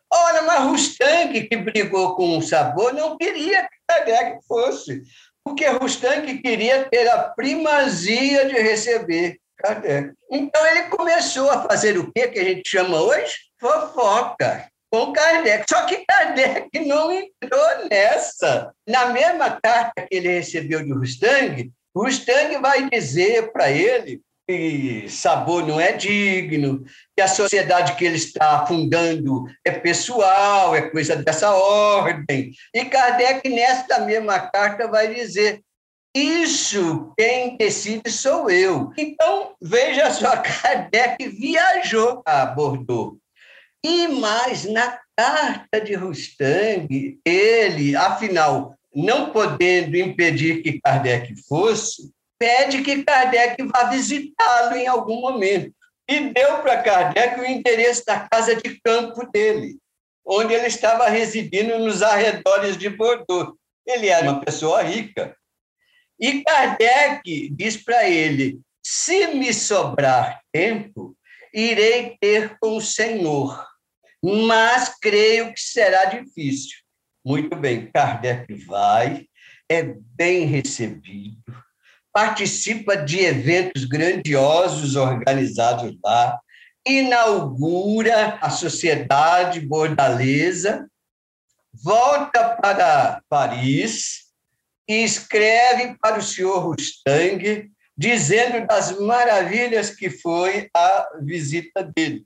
Ora, 0.09 0.43
mas 0.43 0.61
Rustang, 0.61 1.49
que 1.49 1.57
brigou 1.57 2.15
com 2.15 2.39
o 2.39 2.43
Sabor, 2.43 2.95
não 2.95 3.19
queria 3.19 3.65
que 3.65 3.77
Kardec 3.89 4.39
fosse, 4.47 5.03
porque 5.43 5.67
Rustang 5.67 6.39
queria 6.39 6.85
ter 6.89 7.09
a 7.09 7.25
primazia 7.31 8.47
de 8.47 8.55
receber 8.55 9.41
Kardec. 9.59 10.13
Então 10.31 10.65
ele 10.65 10.85
começou 10.85 11.51
a 11.51 11.63
fazer 11.69 11.99
o 11.99 12.13
que, 12.13 12.29
que 12.29 12.39
a 12.39 12.45
gente 12.45 12.69
chama 12.69 13.01
hoje? 13.01 13.35
Fofoca 13.61 14.71
com 14.89 15.13
Kardec. 15.13 15.65
Só 15.69 15.85
que 15.87 16.05
Kardec 16.07 16.79
não 16.87 17.11
entrou 17.11 17.89
nessa. 17.91 18.73
Na 18.87 19.07
mesma 19.07 19.61
carta 19.61 20.07
que 20.09 20.15
ele 20.15 20.29
recebeu 20.29 20.85
de 20.85 20.93
Rustang, 20.93 21.73
o 22.05 22.09
Stang 22.09 22.59
vai 22.59 22.89
dizer 22.91 23.53
para 23.53 23.71
ele 23.71 24.21
aquele 24.49 25.09
sabor 25.09 25.67
não 25.67 25.81
é 25.81 25.93
digno, 25.93 26.85
que 27.17 27.23
a 27.23 27.27
sociedade 27.27 27.97
que 27.97 28.05
ele 28.05 28.17
está 28.17 28.65
fundando 28.65 29.45
é 29.65 29.73
pessoal, 29.73 30.75
é 30.77 30.89
coisa 30.89 31.17
dessa 31.17 31.51
ordem. 31.53 32.53
E 32.73 32.85
Kardec, 32.85 33.49
nesta 33.49 34.01
mesma 34.01 34.39
carta, 34.39 34.87
vai 34.87 35.13
dizer: 35.13 35.61
isso 36.15 37.13
quem 37.19 37.57
decide 37.57 38.11
sou 38.11 38.49
eu. 38.49 38.93
Então, 38.97 39.55
veja 39.61 40.11
só, 40.13 40.37
Kardec 40.41 41.29
viajou 41.29 42.23
a 42.25 42.47
Bordeaux. 42.47 43.19
E 43.85 44.09
mais, 44.09 44.65
na 44.65 44.99
carta 45.17 45.81
de 45.81 45.95
Rustang, 45.95 47.19
ele, 47.25 47.95
afinal, 47.95 48.77
não 48.97 49.31
podendo 49.31 49.95
impedir 49.95 50.63
que 50.63 50.81
Kardec 50.81 51.35
fosse, 51.47 52.11
pede 52.39 52.83
que 52.83 53.05
Kardec 53.05 53.63
vá 53.65 53.91
visitá-lo 53.91 54.75
em 54.75 54.87
algum 54.87 55.21
momento. 55.21 55.71
E 56.09 56.31
deu 56.31 56.63
para 56.63 56.83
Kardec 56.83 57.39
o 57.39 57.45
endereço 57.45 58.07
da 58.07 58.27
casa 58.27 58.57
de 58.57 58.81
campo 58.81 59.31
dele, 59.31 59.77
onde 60.25 60.55
ele 60.55 60.67
estava 60.67 61.09
residindo 61.09 61.79
nos 61.79 62.03
arredores 62.03 62.79
de 62.79 62.89
Bordeaux. 62.89 63.53
Ele 63.87 64.09
era 64.09 64.31
uma 64.31 64.41
pessoa 64.41 64.83
rica. 64.83 65.37
E 66.19 66.43
Kardec 66.43 67.51
diz 67.51 67.77
para 67.77 68.09
ele: 68.09 68.59
se 68.83 69.27
me 69.35 69.53
sobrar 69.53 70.41
tempo, 70.51 71.15
irei 71.53 72.17
ter 72.19 72.57
com 72.59 72.79
o 72.79 72.81
Senhor, 72.81 73.63
mas 74.23 74.95
creio 74.99 75.53
que 75.53 75.61
será 75.61 76.07
difícil. 76.07 76.86
Muito 77.27 77.57
bem, 77.57 77.91
Kardec 77.91 78.55
vai, 78.67 79.27
é 79.69 79.83
bem 79.83 80.47
recebido, 80.47 81.43
participa 82.13 82.97
de 82.97 83.19
eventos 83.19 83.85
grandiosos 83.85 84.95
organizados 84.95 85.93
lá, 86.05 86.39
inaugura 86.87 88.39
a 88.41 88.49
Sociedade 88.49 89.59
Bordalesa, 89.59 90.89
volta 91.75 92.51
para 92.63 93.21
Paris 93.29 94.27
e 94.89 95.03
escreve 95.03 95.97
para 96.01 96.21
o 96.21 96.23
senhor 96.23 96.61
Rustang, 96.61 97.69
dizendo 97.99 98.69
das 98.69 98.97
maravilhas 99.01 99.91
que 99.91 100.11
foi 100.11 100.71
a 100.73 101.09
visita 101.23 101.83
dele 101.83 102.25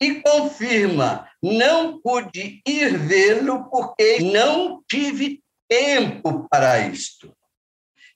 e 0.00 0.20
confirma: 0.22 1.28
não 1.42 2.00
pude 2.00 2.60
ir 2.66 2.96
vê-lo 2.96 3.68
porque 3.70 4.20
não 4.20 4.82
tive 4.88 5.40
tempo 5.68 6.48
para 6.50 6.80
isto. 6.80 7.34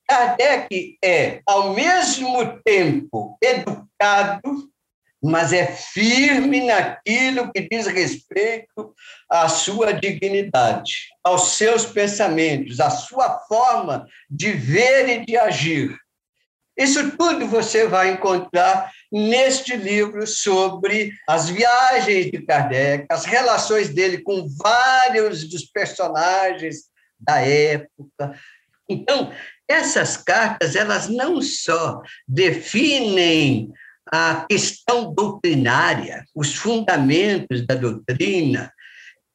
Kardec 0.09 0.99
é, 1.03 1.41
ao 1.47 1.73
mesmo 1.73 2.61
tempo, 2.63 3.39
educado, 3.43 4.69
mas 5.23 5.55
é 5.55 5.67
firme 5.67 6.67
naquilo 6.67 7.51
que 7.51 7.67
diz 7.71 7.87
respeito 7.87 8.95
à 9.31 9.49
sua 9.49 9.93
dignidade, 9.93 10.93
aos 11.23 11.53
seus 11.53 11.87
pensamentos, 11.87 12.81
à 12.81 12.91
sua 12.91 13.39
forma 13.49 14.07
de 14.29 14.53
ver 14.53 15.09
e 15.09 15.25
de 15.25 15.37
agir. 15.39 15.97
Isso 16.77 17.17
tudo 17.17 17.47
você 17.47 17.87
vai 17.87 18.11
encontrar 18.11 18.93
neste 19.15 19.77
livro 19.77 20.27
sobre 20.27 21.13
as 21.29 21.49
viagens 21.49 22.33
de 22.33 22.43
Kardec, 22.43 23.07
as 23.09 23.25
relações 23.25 23.91
dele 23.91 24.19
com 24.19 24.49
vários 24.59 25.49
dos 25.49 25.65
personagens 25.67 26.87
da 27.21 27.39
época. 27.39 28.37
Então, 28.89 29.33
essas 29.69 30.17
cartas, 30.17 30.75
elas 30.75 31.09
não 31.09 31.41
só 31.41 32.03
definem 32.27 33.73
a 34.11 34.45
questão 34.51 35.15
doutrinária, 35.15 36.25
os 36.35 36.53
fundamentos 36.57 37.65
da 37.65 37.77
doutrina, 37.77 38.73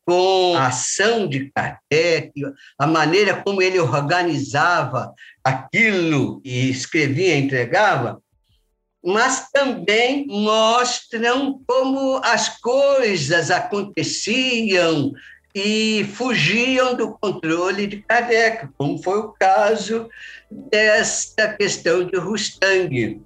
com 0.05 0.55
a 0.57 0.67
ação 0.67 1.25
de 1.25 1.49
Kardec, 1.51 2.33
a 2.77 2.85
maneira 2.85 3.41
como 3.41 3.61
ele 3.61 3.79
organizava 3.79 5.13
aquilo 5.41 6.41
e 6.43 6.69
escrevia, 6.69 7.37
entregava, 7.37 8.21
mas 9.03 9.49
também 9.51 10.25
mostram 10.27 11.59
como 11.65 12.19
as 12.23 12.59
coisas 12.59 13.49
aconteciam 13.49 15.13
e 15.55 16.05
fugiam 16.13 16.95
do 16.95 17.11
controle 17.13 17.87
de 17.87 17.97
Kardec, 18.01 18.67
como 18.77 19.01
foi 19.01 19.19
o 19.19 19.33
caso 19.39 20.09
desta 20.51 21.53
questão 21.53 22.05
de 22.05 22.17
Rustang. 22.17 23.21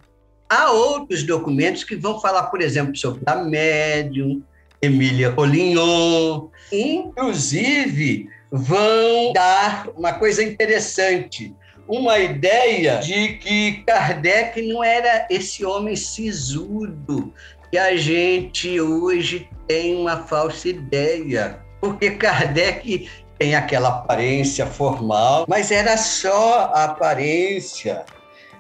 Há 0.50 0.72
outros 0.72 1.24
documentos 1.24 1.84
que 1.84 1.96
vão 1.96 2.20
falar, 2.22 2.44
por 2.44 2.62
exemplo, 2.62 2.96
sobre 2.96 3.24
a 3.26 3.36
médium, 3.36 4.42
Emília 4.82 5.32
Polignon, 5.32 6.50
inclusive 6.72 8.30
vão 8.52 9.34
dar 9.34 9.88
uma 9.96 10.14
coisa 10.14 10.44
interessante, 10.44 11.54
uma 11.88 12.20
ideia 12.20 12.98
de 12.98 13.34
que 13.34 13.84
Kardec 13.86 14.62
não 14.62 14.84
era 14.84 15.28
esse 15.30 15.66
homem 15.66 15.96
sisudo 15.96 17.34
que 17.72 17.78
a 17.78 17.96
gente 17.96 18.80
hoje 18.80 19.50
tem 19.68 19.96
uma 19.96 20.24
falsa 20.24 20.70
ideia, 20.70 21.60
porque 21.82 22.12
Kardec 22.12 23.10
tem 23.38 23.56
aquela 23.56 23.90
aparência 23.90 24.66
formal, 24.66 25.46
mas 25.48 25.72
era 25.72 25.98
só 25.98 26.72
a 26.74 26.86
aparência. 26.86 28.06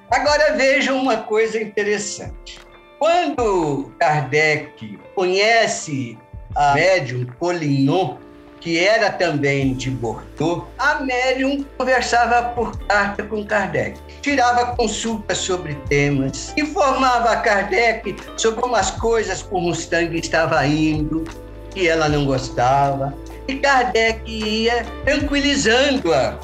Agora 0.10 0.56
vejam 0.56 1.00
uma 1.00 1.18
coisa 1.18 1.62
interessante. 1.62 2.60
Quando 3.00 3.94
Kardec 4.00 4.98
conhece 5.16 6.18
a 6.56 6.74
médium 6.74 7.26
Polignon, 7.40 8.18
que 8.64 8.80
era 8.80 9.12
também 9.12 9.74
de 9.74 9.92
Bordeaux, 9.92 10.66
a 10.80 11.02
médium 11.02 11.66
conversava 11.78 12.50
por 12.52 12.76
carta 12.88 13.22
com 13.22 13.46
Kardec. 13.46 14.00
Tirava 14.22 14.74
consultas 14.78 15.38
sobre 15.38 15.76
temas, 15.90 16.54
informava 16.58 17.32
a 17.32 17.36
Kardec 17.38 18.16
sobre 18.38 18.62
como 18.62 18.76
as 18.78 18.90
coisas 18.92 19.44
com 19.44 19.60
Mustang 19.60 20.18
estavam 20.18 20.66
indo, 20.66 21.26
que 21.72 21.90
ela 21.90 22.08
não 22.08 22.26
gostava. 22.26 23.14
E 23.50 23.56
Kardec 23.56 24.22
ia 24.26 24.86
tranquilizando-a. 25.04 26.40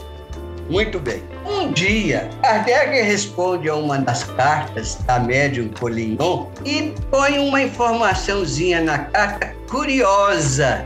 Muito 0.70 1.00
bem. 1.00 1.24
Um 1.46 1.72
dia, 1.72 2.30
Kardec 2.44 3.02
responde 3.02 3.70
a 3.70 3.76
uma 3.76 3.98
das 3.98 4.26
cartas 4.26 4.96
da 5.06 5.20
médium 5.20 5.70
Polignon 5.70 6.48
e 6.66 6.94
põe 7.10 7.40
uma 7.40 7.62
informaçãozinha 7.62 8.82
na 8.82 9.00
carta 9.00 9.56
curiosa. 9.70 10.84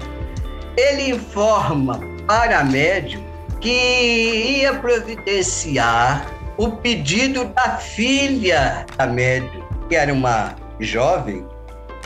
Ele 0.78 1.12
informa 1.12 2.00
para 2.28 2.60
a 2.60 2.64
médium 2.64 3.24
que 3.60 4.60
ia 4.62 4.74
providenciar 4.76 6.28
o 6.58 6.72
pedido 6.72 7.46
da 7.46 7.78
filha 7.78 8.86
da 8.98 9.08
médium, 9.08 9.64
que 9.88 9.96
era 9.96 10.12
uma 10.14 10.56
jovem. 10.80 11.46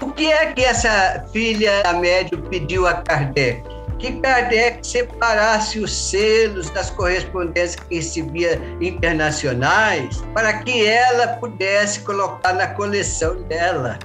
O 0.01 0.11
que 0.11 0.31
é 0.31 0.53
que 0.53 0.63
essa 0.63 1.25
filha 1.33 1.81
da 1.83 1.93
médium 1.93 2.41
pediu 2.43 2.85
a 2.85 2.93
Kardec? 2.95 3.77
que 3.99 4.11
Kardec 4.19 4.85
separasse 4.85 5.79
os 5.79 5.91
selos 5.91 6.69
das 6.69 6.89
correspondências 6.91 7.75
que 7.75 7.95
recebia 7.95 8.61
internacionais 8.79 10.21
para 10.33 10.53
que 10.59 10.85
ela 10.85 11.27
pudesse 11.39 12.01
colocar 12.01 12.53
na 12.53 12.67
coleção 12.67 13.41
dela. 13.43 13.97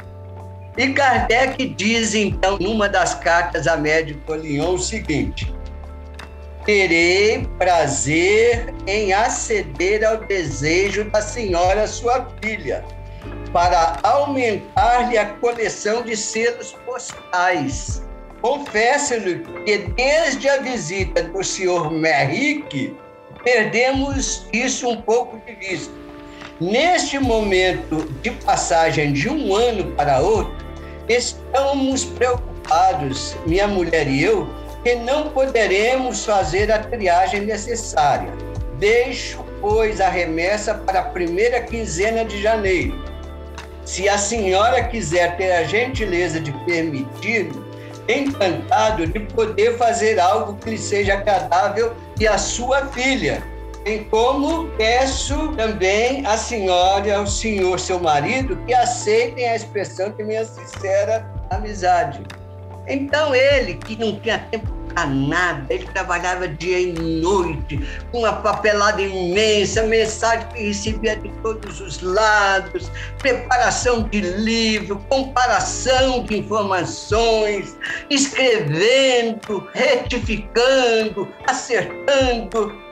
E 0.77 0.89
Kardec 0.89 1.69
diz, 1.75 2.15
então, 2.15 2.59
numa 2.59 2.89
das 2.89 3.15
cartas 3.15 3.67
a 3.67 3.77
médico 3.77 4.21
Polignon, 4.27 4.75
o 4.75 4.79
seguinte: 4.79 5.53
Terei 6.65 7.47
prazer 7.59 8.73
em 8.87 9.13
aceder 9.13 10.05
ao 10.05 10.19
desejo 10.19 11.05
da 11.11 11.21
senhora, 11.21 11.87
sua 11.87 12.27
filha, 12.43 12.85
para 13.53 13.99
aumentar-lhe 14.03 15.19
a 15.19 15.27
coleção 15.27 16.03
de 16.03 16.17
selos 16.17 16.73
postais 16.87 18.03
Confesso-lhe 18.43 19.45
que 19.65 19.79
desde 19.95 20.49
a 20.49 20.59
visita 20.59 21.23
do 21.23 21.45
senhor 21.45 21.93
Merrick, 21.93 22.93
perdemos 23.45 24.49
isso 24.53 24.89
um 24.89 25.01
pouco 25.01 25.41
de 25.47 25.55
vista. 25.55 25.95
Neste 26.61 27.21
momento 27.21 28.05
de 28.21 28.33
passagem 28.33 29.13
de 29.13 29.29
um 29.29 29.55
ano 29.55 29.93
para 29.93 30.19
outro, 30.19 30.53
estamos 31.13 32.05
preocupados, 32.05 33.37
minha 33.47 33.67
mulher 33.67 34.09
e 34.09 34.23
eu, 34.23 34.49
que 34.83 34.95
não 34.97 35.29
poderemos 35.31 36.25
fazer 36.25 36.71
a 36.73 36.79
triagem 36.79 37.43
necessária. 37.43 38.33
Deixo, 38.79 39.45
pois, 39.61 40.01
a 40.01 40.09
remessa 40.09 40.75
para 40.75 41.01
a 41.01 41.05
primeira 41.05 41.61
quinzena 41.61 42.25
de 42.25 42.43
janeiro. 42.43 43.01
Se 43.85 44.09
a 44.09 44.17
senhora 44.19 44.85
quiser 44.85 45.37
ter 45.37 45.53
a 45.53 45.65
gentileza 45.65 46.41
de 46.41 46.53
permitir, 46.65 47.51
encantado 48.09 49.07
de 49.07 49.21
poder 49.21 49.77
fazer 49.77 50.19
algo 50.19 50.57
que 50.57 50.71
lhe 50.71 50.79
seja 50.79 51.15
agradável 51.15 51.95
e 52.19 52.27
a 52.27 52.39
sua 52.39 52.87
filha. 52.87 53.43
Bem 53.85 54.05
como 54.05 54.69
peço 54.77 55.49
também 55.57 56.25
à 56.25 56.37
senhora 56.37 57.09
e 57.09 57.11
ao 57.11 57.27
senhor, 57.27 57.81
seu 57.81 57.99
marido, 57.99 58.57
que 58.65 58.73
aceitem 58.73 59.49
a 59.49 59.57
expressão 59.57 60.11
de 60.11 60.23
minha 60.23 60.45
sincera 60.45 61.29
amizade. 61.51 62.23
Então 62.87 63.35
ele, 63.35 63.75
que 63.75 63.97
não 63.97 64.21
tinha 64.21 64.39
tempo 64.51 64.83
a 64.95 65.07
nada. 65.07 65.67
Ele 65.73 65.87
trabalhava 65.87 66.47
dia 66.49 66.79
e 66.79 66.93
noite, 66.93 67.81
com 68.11 68.21
uma 68.21 68.35
papelada 68.35 69.01
imensa, 69.01 69.83
mensagem 69.85 70.47
que 70.49 70.67
recebia 70.69 71.17
de 71.17 71.29
todos 71.43 71.81
os 71.81 72.01
lados, 72.01 72.91
preparação 73.19 74.03
de 74.05 74.21
livro, 74.21 75.05
comparação 75.09 76.25
de 76.25 76.39
informações, 76.39 77.77
escrevendo, 78.11 79.69
retificando, 79.75 81.29
acertando. 81.47 82.92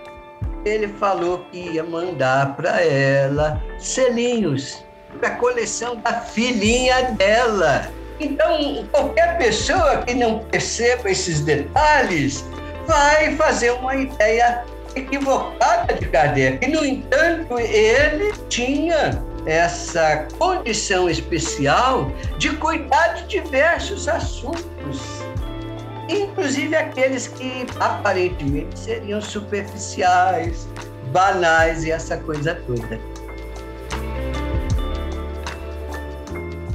Ele 0.64 0.88
falou 0.88 1.44
que 1.50 1.58
ia 1.58 1.82
mandar 1.82 2.54
para 2.56 2.82
ela 2.82 3.62
selinhos 3.78 4.84
para 5.18 5.28
a 5.28 5.36
coleção 5.36 5.96
da 5.96 6.20
filhinha 6.20 7.12
dela. 7.12 7.90
Então, 8.20 8.86
qualquer 8.92 9.38
pessoa 9.38 9.98
que 9.98 10.14
não 10.14 10.40
perceba 10.40 11.10
esses 11.10 11.40
detalhes 11.40 12.44
vai 12.86 13.34
fazer 13.36 13.72
uma 13.72 13.96
ideia 13.96 14.64
equivocada 14.94 15.94
de 15.94 16.06
Kardec. 16.06 16.66
No 16.68 16.84
entanto, 16.84 17.58
ele 17.58 18.32
tinha 18.48 19.22
essa 19.46 20.26
condição 20.38 21.08
especial 21.08 22.12
de 22.36 22.50
cuidar 22.56 23.14
de 23.14 23.40
diversos 23.40 24.06
assuntos, 24.06 25.19
inclusive 26.10 26.74
aqueles 26.74 27.28
que 27.28 27.66
aparentemente 27.78 28.78
seriam 28.78 29.20
superficiais, 29.20 30.66
banais 31.12 31.84
e 31.84 31.90
essa 31.90 32.16
coisa 32.16 32.54
toda. 32.66 32.98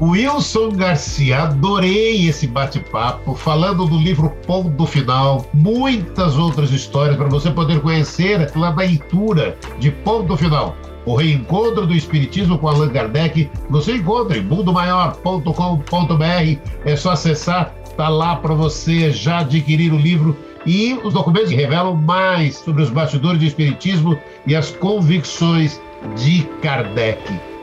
Wilson 0.02 0.72
Garcia, 0.72 1.44
adorei 1.44 2.28
esse 2.28 2.48
bate-papo, 2.48 3.34
falando 3.34 3.86
do 3.86 3.98
livro 3.98 4.30
Ponto 4.46 4.86
Final, 4.86 5.46
muitas 5.54 6.38
outras 6.38 6.72
histórias 6.72 7.16
para 7.16 7.30
você 7.30 7.50
poder 7.50 7.80
conhecer 7.80 8.52
na 8.56 8.76
leitura 8.76 9.58
de 9.80 9.92
Ponto 9.92 10.36
Final. 10.36 10.76
O 11.06 11.16
reencontro 11.16 11.86
do 11.86 11.94
Espiritismo 11.94 12.58
com 12.58 12.68
Allan 12.68 12.90
Kardec, 12.90 13.50
você 13.70 13.94
encontra 13.94 14.38
em 14.38 14.42
mundomaior.com.br, 14.42 16.60
é 16.84 16.96
só 16.96 17.12
acessar, 17.12 17.74
está 17.96 18.10
lá 18.10 18.36
para 18.36 18.54
você 18.54 19.10
já 19.10 19.40
adquirir 19.40 19.94
o 19.94 19.98
livro 19.98 20.38
e 20.66 21.00
os 21.02 21.14
documentos 21.14 21.50
revelam 21.52 21.96
mais 21.96 22.58
sobre 22.58 22.84
os 22.84 22.90
bastidores 22.90 23.40
do 23.40 23.46
Espiritismo 23.46 24.20
e 24.46 24.54
as 24.54 24.70
convicções 24.70 25.82
de 26.18 26.44
Kardec. 26.62 27.55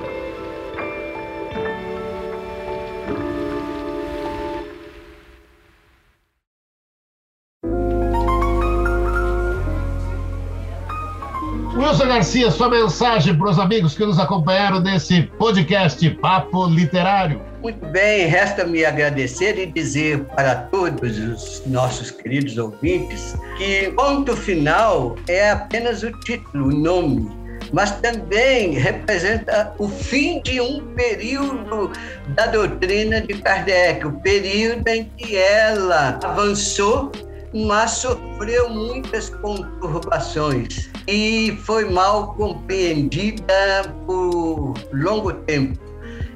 Garcia, 12.12 12.50
sua 12.50 12.68
mensagem 12.68 13.34
para 13.34 13.48
os 13.48 13.58
amigos 13.58 13.94
que 13.94 14.04
nos 14.04 14.18
acompanharam 14.18 14.80
nesse 14.80 15.22
podcast 15.38 16.10
Papo 16.16 16.66
Literário. 16.66 17.40
Muito 17.62 17.86
bem, 17.86 18.26
resta-me 18.26 18.84
agradecer 18.84 19.58
e 19.58 19.64
dizer 19.64 20.22
para 20.36 20.56
todos 20.56 21.18
os 21.18 21.62
nossos 21.64 22.10
queridos 22.10 22.58
ouvintes 22.58 23.34
que 23.56 23.90
ponto 23.96 24.36
final 24.36 25.16
é 25.26 25.52
apenas 25.52 26.02
o 26.02 26.12
título, 26.20 26.66
o 26.66 26.70
nome, 26.70 27.30
mas 27.72 27.92
também 28.02 28.72
representa 28.72 29.72
o 29.78 29.88
fim 29.88 30.42
de 30.42 30.60
um 30.60 30.82
período 30.94 31.92
da 32.34 32.44
doutrina 32.44 33.22
de 33.22 33.32
Kardec, 33.38 34.06
o 34.06 34.12
período 34.20 34.86
em 34.86 35.04
que 35.16 35.34
ela 35.34 36.20
avançou 36.22 37.10
mas 37.54 37.90
sofreu 37.90 38.70
muitas 38.70 39.28
conturbações 39.28 40.91
e 41.06 41.58
foi 41.64 41.88
mal 41.90 42.34
compreendida 42.34 43.94
por 44.06 44.74
longo 44.92 45.32
tempo. 45.32 45.78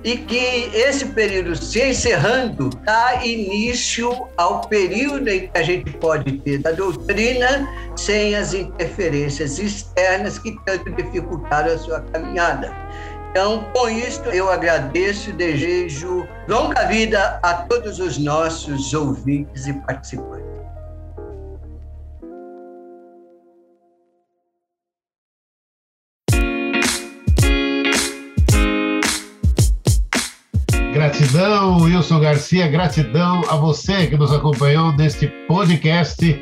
E 0.05 0.19
que 0.19 0.71
esse 0.73 1.07
período 1.07 1.57
se 1.57 1.83
encerrando 1.83 2.71
dá 2.85 3.25
início 3.25 4.29
ao 4.37 4.61
período 4.69 5.29
em 5.29 5.49
que 5.49 5.59
a 5.59 5.62
gente 5.62 5.91
pode 5.95 6.39
ter 6.39 6.59
da 6.59 6.71
doutrina 6.71 7.69
sem 7.97 8.37
as 8.37 8.55
interferências 8.55 9.59
externas 9.59 10.39
que 10.39 10.57
tanto 10.64 10.93
dificultaram 10.93 11.75
a 11.75 11.79
sua 11.79 12.01
caminhada. 12.12 12.73
Então, 13.31 13.64
com 13.75 13.89
isto, 13.91 14.31
eu 14.31 14.49
agradeço 14.49 15.31
e 15.31 15.33
desejo 15.33 16.27
longa 16.49 16.87
vida 16.87 17.39
a 17.43 17.55
todos 17.55 17.99
os 17.99 18.17
nossos 18.17 18.95
ouvintes 18.95 19.67
e 19.67 19.75
participantes. 19.75 20.55
Gratidão, 31.17 31.79
Wilson 31.79 32.21
Garcia, 32.21 32.69
gratidão 32.69 33.41
a 33.49 33.57
você 33.57 34.07
que 34.07 34.19
nos 34.19 34.31
acompanhou 34.31 34.93
neste 34.93 35.29
podcast 35.49 36.39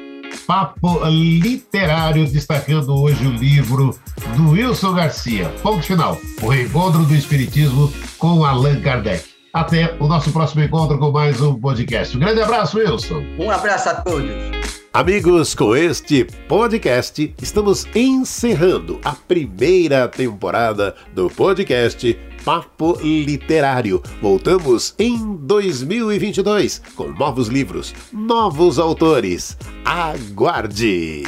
Papo 0.49 0.99
Literário, 1.07 2.27
destacando 2.27 2.93
hoje 2.93 3.25
o 3.25 3.31
livro 3.31 3.97
do 4.37 4.51
Wilson 4.51 4.93
Garcia. 4.95 5.49
Ponto 5.62 5.81
final: 5.85 6.18
O 6.43 6.49
Reencontro 6.49 7.05
do 7.05 7.14
Espiritismo 7.14 7.93
com 8.18 8.45
Allan 8.45 8.81
Kardec. 8.81 9.25
Até 9.53 9.95
o 10.01 10.09
nosso 10.09 10.33
próximo 10.33 10.64
encontro 10.64 10.99
com 10.99 11.12
mais 11.12 11.41
um 11.41 11.55
podcast. 11.55 12.16
Um 12.16 12.20
grande 12.20 12.43
abraço, 12.43 12.77
Wilson. 12.77 13.22
Um 13.39 13.53
abraço 13.53 13.91
a 13.91 13.95
todos. 13.95 14.53
Amigos, 14.95 15.57
com 15.57 15.74
este 15.74 16.24
podcast 16.47 17.34
estamos 17.42 17.84
encerrando 17.97 19.01
a 19.03 19.11
primeira 19.11 20.07
temporada 20.07 20.95
do 21.12 21.28
podcast 21.28 22.16
Papo 22.45 22.97
Literário. 23.03 24.01
Voltamos 24.22 24.95
em 24.97 25.34
2022 25.34 26.80
com 26.95 27.09
novos 27.09 27.49
livros, 27.49 27.92
novos 28.12 28.78
autores. 28.78 29.59
Aguarde! 29.84 31.24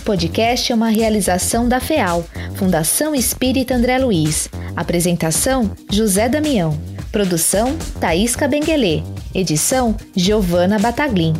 Esse 0.00 0.06
podcast 0.06 0.72
é 0.72 0.74
uma 0.74 0.88
realização 0.88 1.68
da 1.68 1.78
FEAL, 1.78 2.24
Fundação 2.54 3.14
Espírita 3.14 3.74
André 3.74 3.98
Luiz. 3.98 4.48
Apresentação: 4.74 5.72
José 5.92 6.26
Damião. 6.26 6.74
Produção: 7.12 7.76
Thaís 8.00 8.34
Cabenguelê. 8.34 9.02
Edição: 9.34 9.94
Giovana 10.16 10.78
Bataglin. 10.78 11.34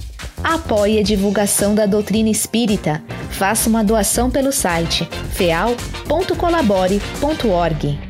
Apoie 0.44 0.98
a 0.98 1.02
divulgação 1.02 1.74
da 1.74 1.86
doutrina 1.86 2.28
espírita. 2.28 3.02
Faça 3.30 3.66
uma 3.66 3.82
doação 3.82 4.30
pelo 4.30 4.52
site 4.52 5.08
feal.colabore.org. 5.32 8.09